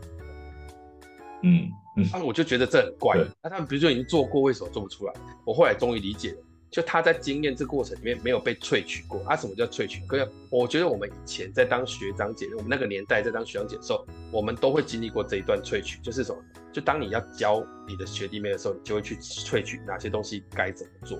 [1.43, 3.19] 嗯嗯，啊，我就觉得这很怪。
[3.43, 5.13] 那他们比如说已经做过，为什么做不出来？
[5.45, 6.39] 我后来终于理解了。
[6.71, 10.05] 就他在经验这过程里面没有被萃取过，啊，什么叫萃取？
[10.09, 16.43] 可是我觉得我们以前在当学长姐，我们那个年代在当学长姐的时候，我们都会经历过这一段萃取，就是什么？
[16.75, 21.17] 就当你要教你的学弟妹的时候，你就会去萃取哪些东西该怎么做。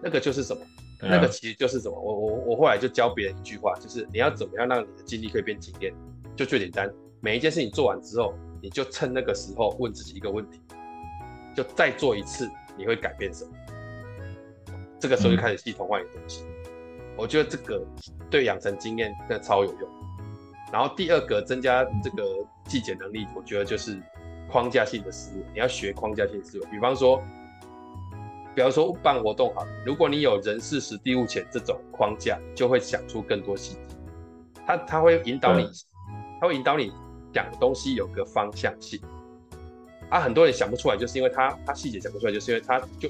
[0.00, 0.62] 那个就是什么？
[1.00, 2.00] 那个其实就是什么？
[2.00, 5.92] 我我我后来就教别人一句话，就是你要怎么样让你的经历可以变经验？
[6.36, 6.88] 就最简单，
[7.20, 10.60] 每一件事情做完之后，你就趁那个时候问自己一个问题，
[11.56, 13.50] 就再做一次，你会改变什么？
[15.00, 17.84] 这个时候就开始系统化你的东西，嗯、我觉得这个
[18.30, 19.90] 对养成经验真的超有用。
[20.72, 22.24] 然后第二个增加这个
[22.66, 24.00] 季节能力，我觉得就是
[24.52, 25.44] 框架性的思维。
[25.54, 27.22] 你要学框架性思维，比方说，
[28.54, 33.80] 比方说办活动好，如果你有人事实地物钱这种框架，就会想出更多细节。
[34.66, 35.68] 他他会引导你，
[36.40, 36.92] 他会引导你
[37.32, 39.00] 讲东西有个方向性。
[40.10, 43.08] 啊，很多人想不出来，就是因为他他细节想不出来，就是因为他就。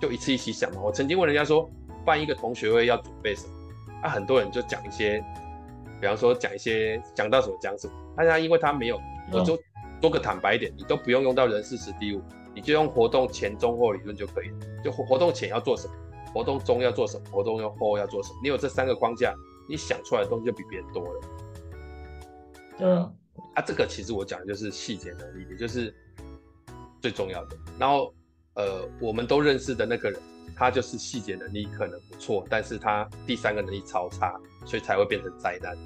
[0.00, 0.82] 就一次一起想嘛。
[0.82, 1.70] 我曾经问人家说，
[2.04, 3.52] 办一个同学会要准备什么？
[4.02, 5.24] 啊，很多人就讲一些，
[5.98, 7.94] 比方说讲一些讲到什么讲什么。
[8.14, 9.00] 大家因为他没有，
[9.32, 9.56] 我就
[10.04, 12.22] 说个坦白一点，你都不用用到人事时地物，
[12.54, 14.56] 你就用活动前中后理论就可以了。
[14.84, 15.94] 就活动前要做什么，
[16.30, 18.38] 活动中要做什么，活动后要做什么。
[18.42, 19.34] 你有这三个框架，
[19.66, 21.20] 你想出来的东西就比别人多了。
[22.80, 23.14] 嗯，
[23.54, 25.94] 啊，这个其实我讲的就是细节能力，也就是
[27.00, 27.56] 最重要的。
[27.78, 28.12] 然后。
[28.56, 30.20] 呃，我们都认识的那个人，
[30.54, 35.76] 他就是细节能力可能不错，但是他第三个能力超差，所以才会变成灾难。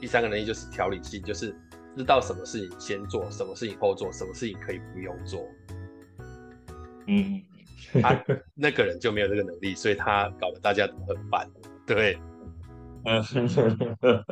[0.00, 1.56] 第三个能力就是条理性，就是
[1.96, 5.46] 知道什么事情先做，什么事情后做，什么事情可以不用做。
[7.06, 7.42] 嗯，
[8.02, 8.24] 他、啊、
[8.54, 11.48] 那个人就没有这个能力，所以他搞得大家都很烦。
[11.86, 12.18] 对，
[13.04, 13.24] 嗯，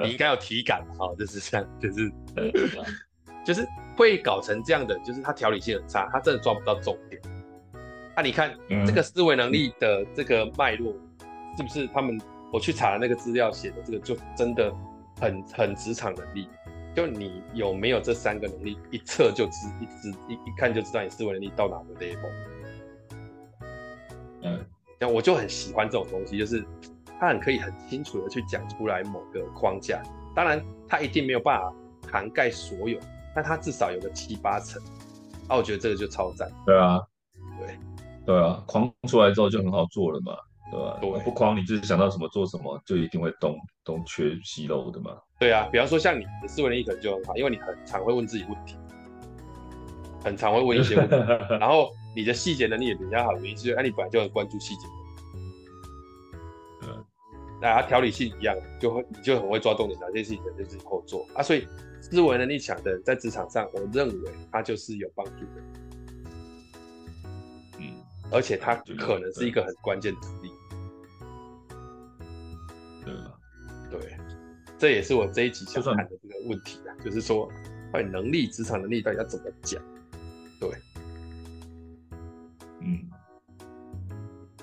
[0.04, 2.12] 你应该有体感哈，就是这样，就是
[3.46, 3.66] 就是
[3.96, 7.20] 会搞成这样的，就是他条理性很差，他真的抓不到重点。
[8.14, 10.92] 那、啊、你看、嗯、这个思维能力的这个脉络，
[11.56, 12.20] 是不是他们
[12.52, 14.72] 我去查那个资料写的这个就真的
[15.20, 16.48] 很很职场能力？
[16.96, 22.30] 就你有没有这三个能力，一测就知，一知一一看就知道你思维能力到哪个 level。
[24.40, 24.64] 嗯，
[24.98, 26.64] 那我就很喜欢这种东西，就是
[27.20, 30.02] 他很可以很清楚的去讲出来某个框架，
[30.34, 31.70] 当然他一定没有办法
[32.10, 32.98] 涵盖所有，
[33.34, 34.82] 但他至少有个七八成。
[35.48, 36.50] 啊，我觉得这个就超赞。
[36.64, 36.98] 对啊，
[37.58, 37.78] 对。
[38.24, 40.32] 对啊，框出来之后就很好做了嘛，
[40.70, 40.98] 对吧？
[41.00, 45.16] 对，不框你就是想到什么做什么，就一定会东东缺西漏的嘛。
[45.38, 48.76] 对啊，比方说像你的思维能力可能就很好，因为你很常会问自己问题，
[50.24, 51.16] 很常会问一些问题，
[51.60, 54.86] 然后你的细节能力也比较好，原因是因为你本来就很关注细节。
[56.82, 57.04] 嗯，
[57.60, 61.42] 大家条理性一样，就会你就很会抓重点，哪些事情就自己后做啊。
[61.42, 61.66] 所以
[62.00, 65.62] 思维能力强的人在职场上，我认为他就是有帮助的。
[68.26, 70.50] 嗯，而且他可能是一个很关键的能力。
[73.04, 73.32] 对吧？
[73.90, 74.16] 对，
[74.76, 77.48] 这也是我这一集想谈的这个问题啊，就是说，
[77.92, 79.80] 关于能力、职场能力到底要怎么讲？
[80.60, 80.70] 对，
[82.80, 83.08] 嗯。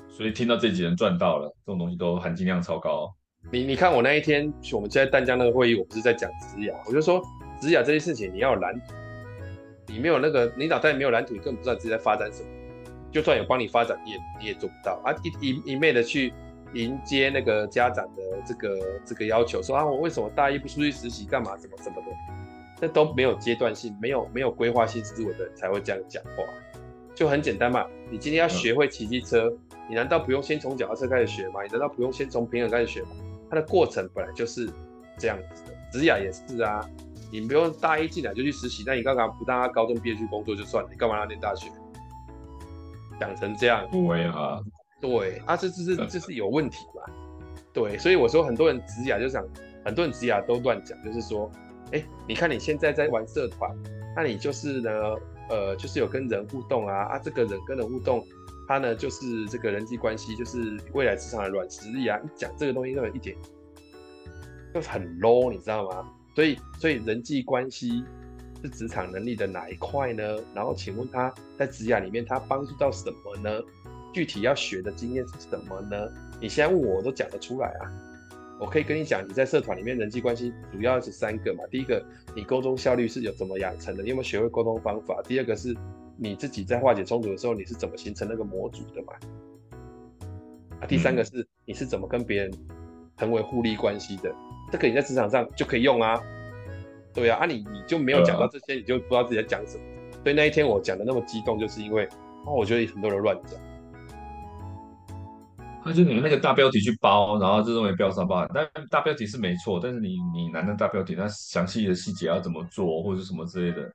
[0.09, 3.11] 所以听到这几人赚到了，这种东西都含金量超高。
[3.51, 7.21] 你你看我那一天，我们在淡江那个会议，我不是在讲职涯，我就说
[7.59, 8.93] 职涯这件事情你要有蓝图，
[9.87, 12.49] 你没有那个，你脑袋没有蓝图，你根本不知道自己在发展什么。
[13.13, 15.13] 就算有帮你发展，你也你也做不到啊！
[15.23, 16.33] 一一一昧的去
[16.73, 21.55] 迎接那个家长的这个这个要求，说啊我为什么大一不出去实习干嘛？
[21.55, 22.07] 怎么怎么的，
[22.81, 26.43] 那都没有阶段性，没有没有规划性思维的人才会这样讲话。
[27.13, 29.47] 就很简单嘛，你今天要学会骑机车。
[29.49, 29.57] 嗯
[29.89, 31.61] 你难道不用先从脚踏车开始学吗？
[31.61, 33.09] 你难道不用先从平衡开始学吗？
[33.49, 34.69] 它的过程本来就是
[35.17, 36.89] 这样子的，职雅也是啊。
[37.29, 40.89] 你不用大一进来就去实习，那你干嘛不让他高中毕业去工作就算了？
[40.89, 41.67] 你干嘛要念大学？
[43.19, 44.59] 讲成这样，对啊，
[45.01, 47.13] 对啊，这这是这是有问题嘛？
[47.73, 49.43] 对，所以我说很多人职涯就想，
[49.83, 51.49] 很多人职涯都乱讲，就是说，
[51.91, 53.71] 哎、欸，你看你现在在玩社团，
[54.15, 54.91] 那你就是呢，
[55.49, 58.23] 呃，就是有跟人互动啊，啊，这个人跟人互动。
[58.65, 62.17] 他呢，就是这个人际关系，就是未来职场的软实力啊！
[62.23, 63.35] 一讲这个东西，根本一点
[64.73, 66.09] 就是很 low，你知道吗？
[66.33, 68.05] 所以，所以人际关系
[68.63, 70.23] 是职场能力的哪一块呢？
[70.55, 73.61] 然后，请问他在职涯里面，他帮助到什么呢？
[74.13, 76.09] 具体要学的经验是什么呢？
[76.39, 77.91] 你现在问我，我都讲得出来啊！
[78.59, 81.63] 我可以跟你讲，你在社团里面人际关系主要是三个嘛。
[81.69, 82.03] 第一个，
[82.35, 84.01] 你沟通效率是有怎么养成的？
[84.01, 85.21] 你有没有学会沟通方法？
[85.27, 85.75] 第二个是。
[86.15, 89.13] 你自己在化解冲突的时候，你是怎么形成那个模组的嘛？
[90.79, 92.53] 啊，第三个是你是怎么跟别人
[93.17, 94.31] 成为互利关系的？
[94.71, 96.21] 这个你在职场上就可以用啊。
[97.13, 99.83] 对啊，啊你你就没有讲到这些，你就不知道自己在讲什么。
[100.23, 102.05] 所以那一天我讲的那么激动，就是因为
[102.45, 103.59] 哦，我觉得很多人乱讲。
[105.83, 113.91] 他就你们那个大标题去包，然后就认为标上包，但大标题是没错，但是你你拿那大标题，那详细的细节要怎么做，或者什么之类的。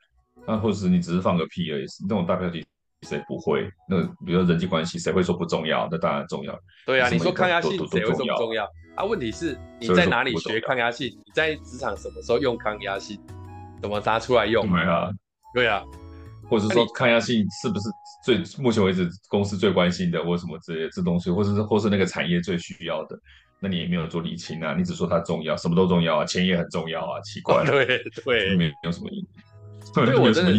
[0.46, 2.64] 那或者是你只是放个屁而已，那种大标题
[3.02, 3.70] 谁不会？
[3.88, 5.88] 那比如说人际关系，谁会说不重要？
[5.90, 6.58] 那当然重要。
[6.84, 8.64] 对啊，你说抗压性，谁会说不重要？
[8.96, 11.08] 啊，问题是你在哪里学抗压性？
[11.08, 13.20] 你在职场什么时候用抗压性？
[13.80, 14.68] 怎么拿出来用？
[14.68, 15.10] 对啊，
[15.54, 15.82] 对啊。
[16.50, 17.88] 或者说抗压性是不是
[18.24, 23.16] 最目前为止公司最关心的，或者什么之类的这东西，或者是或是那个产业最需要的？
[23.60, 27.62] 那你也没有做理清啊，你只说它重要，什么都重要啊，钱也很重要啊，奇怪。
[27.68, 29.28] 对对，没有什么意义。
[29.92, 30.52] 所以我真的，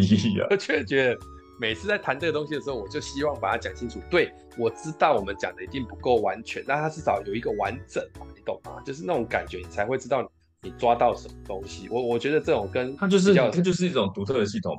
[0.50, 1.18] 我确实觉得
[1.60, 4.00] 每次在谈这个东西的时候，我就希望把它讲清楚。
[4.10, 8.82] 对，我知道我们讲的一定不够完全，但它至少有一个完整嘛，你懂吗？
[8.86, 10.26] 就是那种感觉，你才会知道
[10.62, 11.90] 你抓到什么东西。
[11.90, 14.74] 我我觉得这种跟它就是它就是一种独特的系统，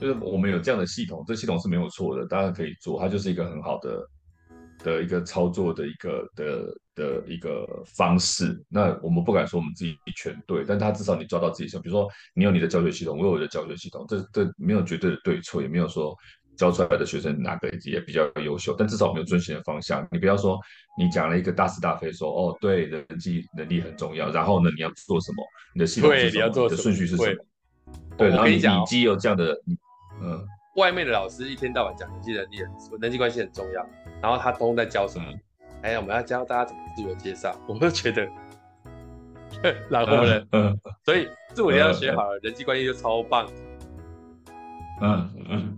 [0.00, 4.04] 就是我们有这样的系统，这系统是没有错的，大家可以做，它就是一个很好的。
[4.84, 7.66] 的一个操作的一个的的一个
[7.96, 16.14] 方式，那我们不敢说我们自己全对，但他至少你抓到自己想，比如说你有你的教学系统，我有我的教学系统，这这没有绝对的对错，也没有说
[16.56, 20.06] 教出来的学生哪个也比较优秀，但至少我们有遵循的方向。
[20.12, 20.60] 你不要说
[20.98, 25.42] 你讲了一个大是大非说，说哦对，人际能力很重要，然后呢你要做什么？
[25.74, 26.30] 你的系统是什么？
[26.34, 27.44] 你要做的顺序是什么？
[28.18, 29.52] 对，然后你你既有这样的，
[30.20, 30.46] 嗯。
[30.76, 33.86] 外面的老师一天到晚讲人际能力很、人际关系很重要，
[34.20, 35.24] 然后他都在教什么？
[35.82, 37.54] 哎、嗯欸，我们要教大家怎么自我介绍。
[37.68, 38.28] 我就觉得，
[39.88, 40.38] 然后呢？
[40.52, 43.46] 嗯嗯、所以自我介绍学好了，嗯、人际关系就超棒。
[45.02, 45.30] 嗯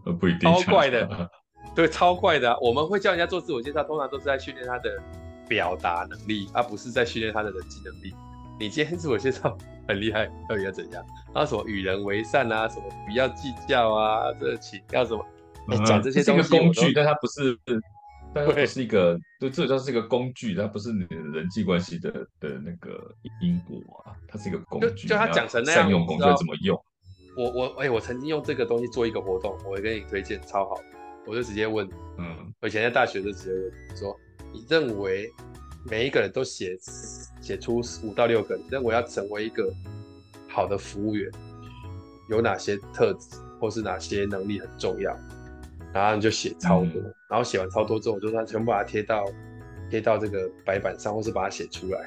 [0.04, 0.50] 嗯，不一定。
[0.50, 1.30] 超怪的，
[1.74, 2.56] 对，超怪的、啊。
[2.60, 4.90] 我们会教人家做自我介绍，通常都是在训练他的
[5.48, 8.14] 表达能力，而不是在训练他的人际能力。
[8.58, 11.04] 你今天自我介绍很厉害，到底要怎样？
[11.34, 15.24] 然后什么与人为善啊，什么不要计较啊，这请要什么？
[15.68, 17.58] 你讲、嗯、这些东西是一个工具，但它不是，
[18.32, 24.86] 但它不是一个，对，这叫是一个工具，它不是你的人际关系的的那个因果啊，它是一个工具。
[25.06, 26.80] 就就他讲成那样，善用工具怎么用？
[27.36, 30.80] 我我哎、欸，我曾经用这个东西做一个活动，我会跟你推荐，超好。
[31.26, 31.86] 我就直接问，
[32.16, 34.16] 嗯，我以前在大学就直接问说，
[34.52, 35.28] 你认为？
[35.88, 36.76] 每一个人都写
[37.40, 39.72] 写出五到六个，你认为要成为一个
[40.48, 41.30] 好的服务员，
[42.28, 45.16] 有哪些特质或是哪些能力很重要？
[45.92, 49.24] 然后你就写超多，嗯、然后写完超多之后，我就算全部把它贴到
[49.88, 52.00] 贴到这个白板上，或是把它写出来。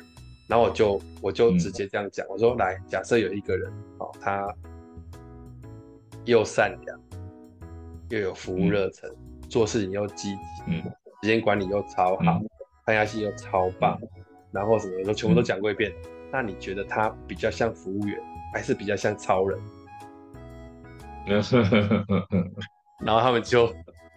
[0.47, 4.53] 然后我就我就直接这样讲，嗯、我说来，假设有一个人，哦，他
[6.25, 6.99] 又善良，
[8.09, 10.83] 又有服务热忱，嗯、做事情又积极，嗯、
[11.21, 12.41] 时间管理又超好。
[12.89, 13.99] 嗯抗压性又超棒，
[14.51, 15.91] 然后什么都全部都讲过一遍。
[15.91, 18.19] 嗯、那你觉得他比较像服务员，
[18.51, 19.59] 还是比较像超人？
[23.05, 23.71] 然后他们就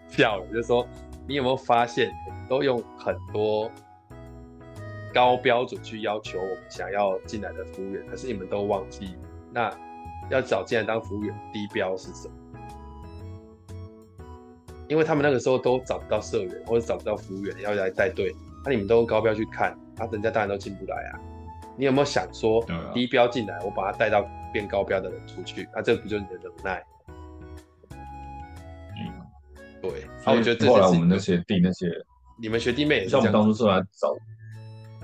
[0.08, 0.88] 笑了，就说
[1.28, 2.10] ：“你有没有发现，
[2.48, 3.70] 都用很多
[5.12, 9.14] 高标准去要求我们想要进来的服务员，可是你们都忘记，
[9.52, 9.70] 那
[10.30, 12.34] 要找进来当服务员低标是什么？
[14.88, 21.20] 因为他们那个时候都找不到社员或者找不到服务员要来带队，那你们都用高标去看，那人家当然都进不来啊。
[21.76, 26.82] 你有没有想说，低标进来，我把他带到变高标的人出去，那这不就是你的能耐？”
[29.82, 29.90] 对，
[30.24, 31.90] 啊，我觉得后来我们那些弟那些，
[32.40, 34.14] 你们学弟妹也像我们当初出来找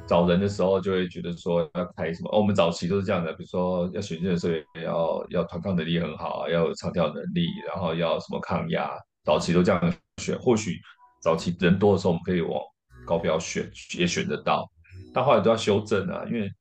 [0.06, 8.88] 找人的时候，就会觉得说要开什么哦，我们早期都是这样的，比如说要选进的时候也要要团抗能力很好，要有唱跳能力，然后要什么抗压，
[9.24, 10.38] 早期都这样选。
[10.38, 10.78] 或许
[11.20, 12.62] 早期人多的时候，我们可以往
[13.08, 14.70] 高标选，也选得到，
[15.14, 16.52] 但后来都要修正啊，因为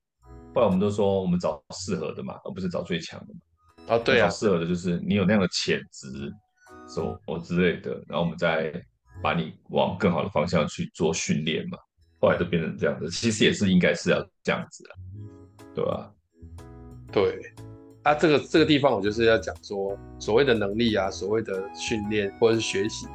[0.55, 3.95] 后来我们都说我们找适合的嘛，而不是找最强的嘛。
[3.95, 6.33] 啊，对啊，适合的就是你有那样的潜质。
[6.89, 8.71] 什么之类的，然后我们再
[9.21, 11.77] 把你往更好的方向去做训练嘛。
[12.21, 14.93] 后来就变成这样子，其实也是应该是要这样子啊，
[15.75, 16.13] 对吧？
[17.11, 17.41] 对，
[18.03, 23.05] 啊，这个这个地方我就是要讲说，所谓的能力啊，所谓的训练或者是学习，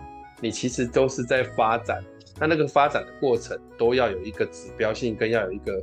[0.42, 2.04] 你其实都是在发展，
[2.38, 5.82] 那那个发展的过程都要有一个指标性，跟要有一个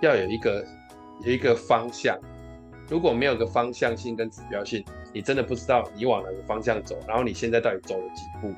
[0.00, 0.64] 要有一个
[1.24, 2.18] 有一个方向。
[2.88, 8.52] 如果没有个方向性跟指标性，你真的不知道你往哪个方向走，然后你现在到底走了几步？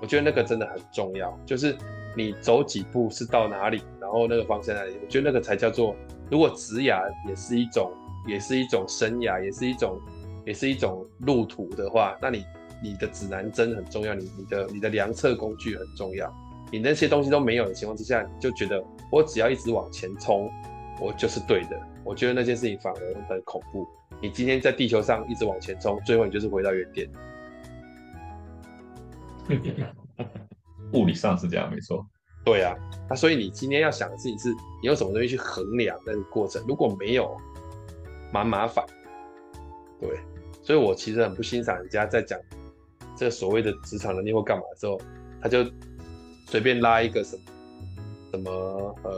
[0.00, 1.76] 我觉得那个真的很重要，就是
[2.14, 4.96] 你走几步是到哪里，然后那个方向在哪里？
[5.02, 5.96] 我觉得那个才叫做，
[6.30, 7.90] 如果职涯也是一种，
[8.26, 9.98] 也是一种生涯，也是一种，
[10.44, 12.44] 也是一种路途的话，那你
[12.82, 16.30] 你的指南针很重要，你你的你的量测工具很重要，
[16.70, 20.50] 你那些东西都没有的情况之下，你就觉得我只要一直往前冲，
[21.00, 21.80] 我就是对的。
[22.04, 23.86] 我觉得那件事情反而很恐怖。
[24.20, 27.08] 你今天在地球上一直往前冲，最后你就是回到原点。
[30.92, 32.04] 物理上是这样，没错。
[32.44, 32.74] 对啊，
[33.10, 36.64] 那所以你今天要想的事情是，你用什么东西去衡量那个过程？
[36.66, 37.36] 如果没有，
[38.32, 38.84] 蛮麻烦。
[40.00, 40.18] 对，
[40.62, 42.38] 所以我其实很不欣赏人家在讲
[43.16, 44.98] 这个所谓的职场能力或干嘛之后，
[45.42, 45.62] 他就
[46.48, 47.42] 随便拉一个什么
[48.32, 48.50] 什么
[49.04, 49.10] 呃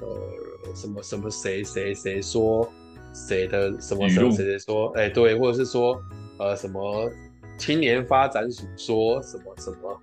[0.00, 0.38] 呃。
[0.74, 2.70] 什么什么谁谁谁说
[3.14, 5.98] 谁的什么什么谁谁说哎、欸、对，或者是说
[6.38, 7.10] 呃什么
[7.56, 9.98] 青年发展署说什么什么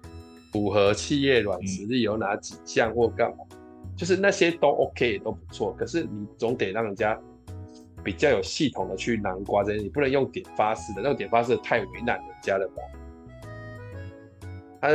[0.52, 3.44] 符合企业软实力有哪几项或干嘛，
[3.96, 7.18] 就是那些都 OK 都不错，可是你总得让人家
[8.04, 12.82] 比较有系统的去南瓜这些，你不能用点发式的，那种点发式太为难人家了吧？
[14.82, 14.88] 他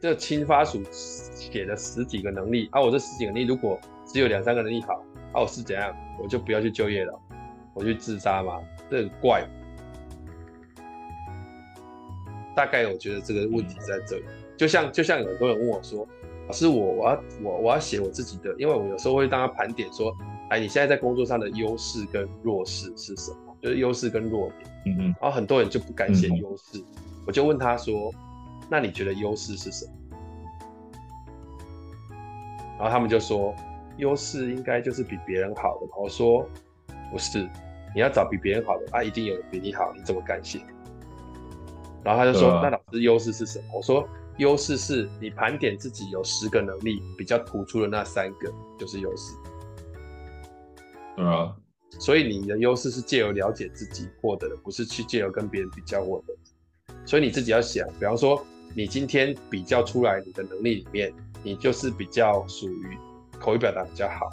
[0.00, 3.78] 这青发署写了十几个能力啊，我这十几个能力如果。
[4.12, 5.94] 只有两三个能力好，哦，是怎样？
[6.20, 7.16] 我就不要去就业了，
[7.72, 8.60] 我去自杀嘛？
[8.90, 9.48] 这很怪。
[12.56, 14.24] 大概我觉得这个问题在这里，
[14.56, 16.04] 就像就像有很多人问我说，
[16.48, 20.12] 老师，我我要我我要写我自己的，因为我有时候会当他盘点说，
[20.48, 23.56] 哎，你现在在工作上的优势跟弱势是什么？
[23.62, 24.70] 就是优势跟弱点。
[24.86, 25.04] 嗯嗯。
[25.20, 26.82] 然后很多人就不敢写优势，
[27.28, 28.12] 我就问他说，
[28.70, 29.92] 那你觉得优势是什么？
[32.78, 33.54] 然后他们就说。
[33.96, 35.92] 优势应该就是比别人好的嘛。
[36.00, 36.48] 我说
[37.10, 37.46] 不是，
[37.94, 40.58] 你要找比别人好的，啊，一定有人比你好，你怎么敢写？
[42.02, 43.64] 然后他就说，啊、那老师优势是什么？
[43.74, 44.08] 我说
[44.38, 49.34] 优势是你盘点自己有十个能力比较突出的那三个就是优势。
[51.16, 51.54] 对啊，
[51.98, 56.34] 所以你的优势是借由了解自己获得的，不是去借由跟别人比较获得。
[57.04, 58.42] 所以你自己要想，比方说
[58.74, 61.12] 你今天比较出来你的能力里面，
[61.42, 62.98] 你就是比较属于。
[63.42, 64.28] 口语表达比较好，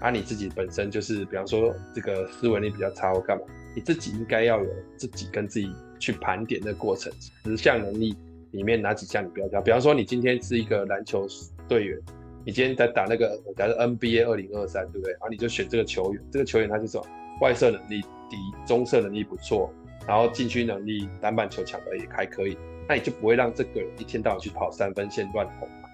[0.00, 7.12] 啊，你自己本身就是，比方说这个思维力比较差或干嘛，你自己应该要有自己跟自己去盘点的过程。
[7.44, 8.16] 十项能力
[8.50, 9.60] 里面哪几项你不要掉？
[9.62, 11.24] 比方说你今天是一个篮球
[11.68, 11.96] 队员，
[12.44, 15.12] 你今天在打那个假设 NBA 二零二三，对不对？
[15.12, 16.98] 然后你就选这个球员，这个球员他就是
[17.40, 18.36] 外射能力低，
[18.66, 19.72] 中射能力不错，
[20.04, 25.88] 然后禁区能力、篮板球抢的也还可以，那你就不会让这个人一天到晚去跑三分线乱投嘛。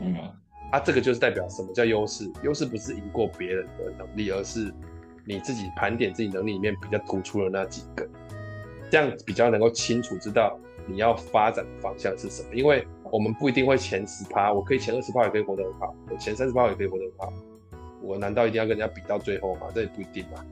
[0.00, 0.16] 嗯。
[0.70, 2.30] 啊，这个就是代表什么叫优势？
[2.42, 4.70] 优势不是赢过别人的能力，而是
[5.24, 8.06] 你自己盘点自己能力里面比较突出的那几个，
[8.90, 12.54] 这样比较能够清楚知道你要发展的方向是什么。
[12.54, 17.32] 因为我们不一定会前十趴，我可以前二十趴也可以活得很好，我前三十趴也可以活得很好。
[18.02, 19.68] 我难道一定要跟人家比到最后吗？
[19.74, 20.44] 这也不一定嘛。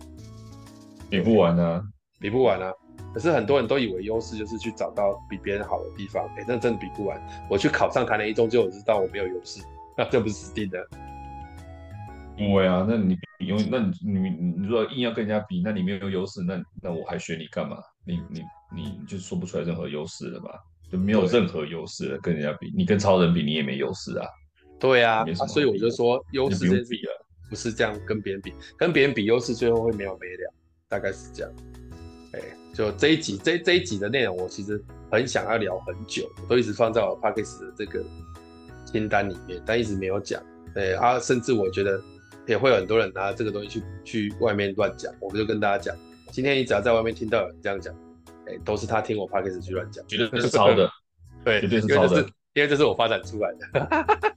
[1.10, 1.86] 比不完啊，
[2.20, 2.72] 比不完啊。
[3.12, 7.20] 可是很多人都以为优势就是去找到比别人好的地方，哎，那真的比不完。
[7.48, 9.62] 我去考上台南一中，就我知道我没有优势。
[9.96, 10.86] 那这不是死定的，
[12.36, 17.78] 因为啊，那你因为那你你你如果硬要跟人家比，那你没有优势，那那我还选你干嘛？
[18.04, 18.42] 你你
[18.74, 20.50] 你就说不出来任何优势了吧？
[20.92, 24.28] 就没有任何优势了，跟人家比，你跟超人比，你也没优势啊。
[24.78, 30.54] 对啊，啊，所以我就说优势这比了，不是这样跟别人比，跟别人比优势最后会没有没了，
[30.88, 31.52] 大概是这样。
[32.36, 32.42] 哎，
[32.74, 38.04] 就这一集这这一集的内容，我其实很想要聊很久，我都一直放在我 p a c k a g e 的这个
[38.84, 40.42] 清单里面，但一直没有讲。
[40.74, 42.00] 对啊，甚至我觉得
[42.46, 45.96] 也会有很多人拿这个东西去去外面乱讲，我就跟大家讲，
[46.30, 47.94] 今天你只要在外面听到有人这样讲，
[48.46, 50.90] 哎，都是他听我 p a c k a g e 去乱讲，绝对是抄的，
[51.44, 52.20] 对，绝对是抄的，
[52.52, 54.36] 因为这是我发展出来的。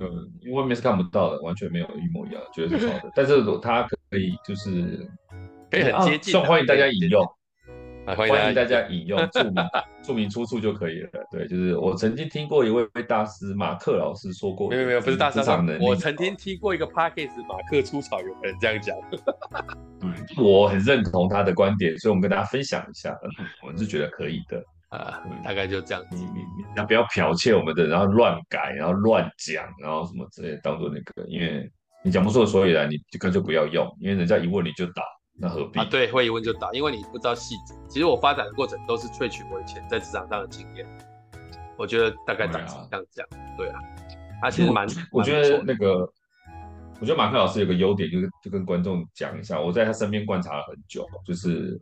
[0.00, 3.10] 嗯，因为外面是看不到的，完全没有一模一样，绝对是抄的。
[3.16, 5.08] 但是他可以就是
[5.70, 7.26] 可以很接近，欢迎大家引用，
[8.14, 9.54] 欢迎大家引用，注明
[10.02, 11.10] 注明出处就可以了。
[11.30, 15.40] 对，就是我曾经听过一位大师马克老师说过，没有没有，不是大师，
[15.80, 18.96] 我曾经听过一个 Podcast 马克出草，有人这样讲。
[20.02, 23.16] 嗯，我很认同他的观点，所以我们跟大家分享一下，
[23.66, 24.62] 我是觉得可以的。
[24.88, 26.16] 啊，大概就这样子。
[26.16, 31.70] 你你你，不要剽窃我们的，然后乱改，然后乱讲，然后什么之类，当做那个，因为
[32.02, 35.02] 你讲不出所以然，你就干脆不要用，因为人家一问你就倒，
[35.38, 35.78] 那何必？
[35.78, 37.74] 啊，对，会一问就答，因为你不知道细节。
[37.88, 40.86] 其实我发展的过程都是萃取我以前在职场上的经验，
[41.76, 42.60] 我觉得大概长
[42.90, 43.26] 这样讲，
[43.56, 43.80] 对啊。
[44.40, 46.00] 他其实蛮，我觉得那个，
[47.00, 51.80] 我觉得马克老师有个优点，就是就跟观众讲一下，我在他身边观察了很久，就是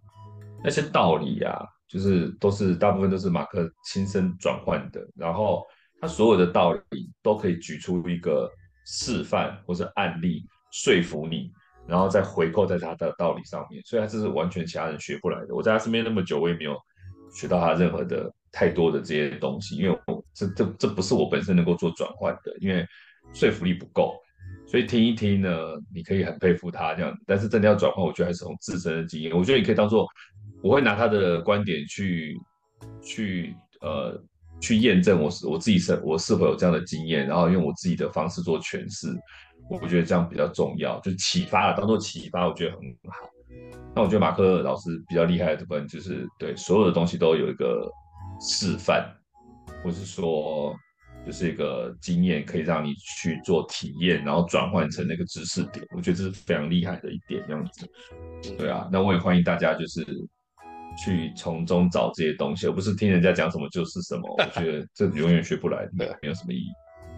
[0.62, 1.66] 那些道理呀、啊。
[1.88, 5.64] 就是都是大部分都是马克亲身转换的，然后
[6.00, 8.50] 他所有的道理都可以举出一个
[8.84, 11.52] 示范或是案例说服你，
[11.88, 15.54] 然后再回扣在他的道理上面，所以他这是完全其他人学不来的。
[15.54, 16.76] 我在他身边那么久，我也没有
[17.32, 22.86] 学到他任何的太多的这些东西，因为我这这这不是我本身能够做转换的，因为
[23.32, 24.14] 说服力不够。
[24.66, 25.50] 所以听一听呢，
[25.94, 30.06] 你可以很佩服他这样，但是真的要转换，我觉得还是从自身的经验，我觉得你可以当做。
[30.62, 32.34] 我会拿他的观点去
[33.02, 34.20] 去呃
[34.58, 39.08] 去验证我是我自己是我是否有这样的经验，然后用我自己的方式做诠释，
[39.68, 43.28] 我觉得这样比较重要，就启发了，当做启发，我觉得很好。
[43.94, 47.90] 那我觉得马克老师比较厉害的部分就是对所有的东西都有一个
[48.40, 49.10] 示范，
[49.82, 50.74] 或是说
[51.24, 55.86] 就是一个经验，可以让你去做体验，然后转换成那个知识点。
[55.96, 57.88] 我觉得这是非常厉害的一点，这样子。
[58.56, 60.06] 对啊，那我也欢迎大家就是。
[60.98, 64.22] 去从中找这些东西，而不是听人家讲什么就是什么。
[64.38, 66.70] 我觉得这永远学不来，没有什么意义。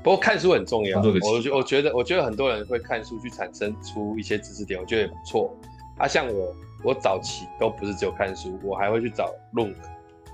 [0.02, 5.54] 不过看书很重要，我觉我觉得我觉得很多人会看书去产生出一些知识点，我觉得也不错。
[5.98, 9.76] 啊，像我，我早期都不是只有看书，我还会去找论文，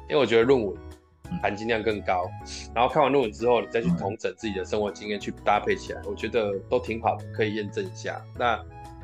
[0.08, 0.76] 因为我觉得论文
[1.42, 2.28] 含金量更高。
[2.74, 8.22] 然后看完论文之后，你再去统整自己的生活经验去搭配起来，我觉得都挺好的，可以验证一下。
[8.38, 8.62] 那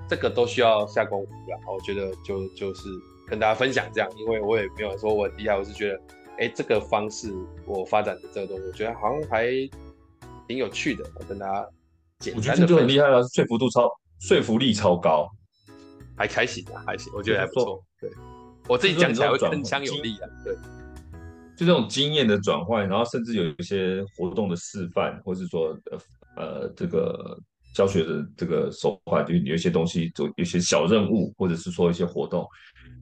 [0.08, 2.88] 这个都需要下功夫了，我觉得就就是。
[3.28, 5.94] 跟大家分享这样，因为我也没有说我很厉害，我是觉得，
[6.30, 7.32] 哎、欸，这个方式
[7.64, 9.46] 我发展的这个东西，我觉得好像还
[10.50, 11.08] 挺有趣的。
[11.14, 11.64] 我跟大家
[12.18, 13.88] 简单的，我觉得这就很厉害了，说服度超，
[14.18, 15.30] 说服力超高，
[16.16, 17.80] 还还行啊，还行，我觉得还不错。
[18.00, 18.10] 对，
[18.66, 20.28] 我自己讲起来会铿锵有力啊。
[20.44, 20.52] 对，
[21.56, 25.98] 就这种经验的转换，然后甚至有一些活动的示范，或是说呃
[26.36, 27.38] 呃这个
[27.76, 32.44] 教学的这个手法，就有一些东西做一些小任务，或者是说一些活动。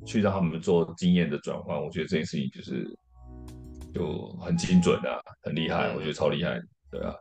[0.06, 2.88] 去让他们做经验的转换，我觉得这件事情就是
[3.92, 6.58] 就很精准的、啊，很厉害，我觉得超厉害，
[6.90, 7.12] 对啊，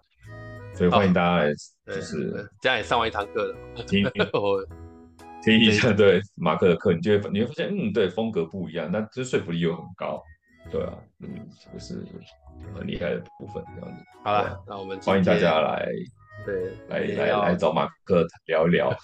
[0.78, 1.51] 所以欢迎大家来，
[1.88, 3.57] 就是这样也上完一堂课了，
[3.88, 4.07] 听
[5.43, 10.21] 听一下对马克的课，你就会你会发现，嗯，对，风格不一样，那这说服力又很高，
[10.71, 12.05] 对啊，嗯，这是
[12.75, 14.03] 很厉害的部分，这样子。
[14.23, 15.89] 好了，那我们欢迎大家来，
[16.45, 18.95] 对，来来来找马克聊一聊。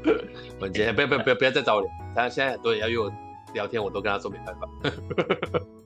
[0.58, 3.12] 我今天不要不要不要不要再找我聊，他现在很多人要约我
[3.52, 4.66] 聊天，我都跟他说没办法。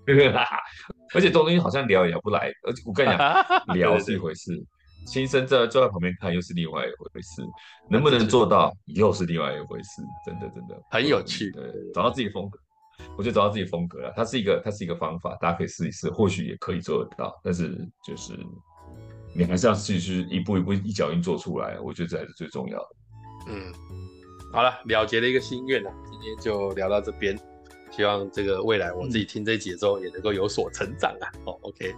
[1.12, 4.53] 而且这种东西好像聊也聊不来，而且我跟你讲，聊是一回事，
[5.05, 7.43] 亲身在坐在旁边看又是另外一回事，
[7.89, 11.51] 能不能做到又是另外一回事，真的真的很有趣。
[11.53, 12.59] 对，找到自己风格，
[13.17, 18.33] 我觉得找到自己风格了，它是一个它是一个方法，大家可以试一试，或许也可以做得到，但是就是
[19.37, 22.89] 你还是要继续一步一步一脚印做出来，我觉得这还是最重要的。
[23.49, 23.73] 嗯，
[24.53, 27.39] 好了，了结了一个心愿了，今天就聊到这边。
[27.91, 31.31] 希望这个未来我自己听这一集之后也能够有所成长啊。
[31.35, 31.95] 嗯、哦，OK，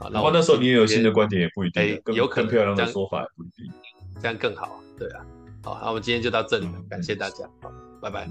[0.00, 3.70] 好，然后那时候你也有新的观点也不一定，欸、有可能漂亮的说法也不一定，
[4.20, 4.76] 这样更好啊。
[4.98, 5.24] 对啊，
[5.62, 7.70] 好，那我们今天就到这里了，嗯、感谢大家，好，
[8.00, 8.26] 拜拜。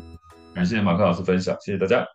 [0.53, 2.05] 感谢马克老师分享，谢谢大家。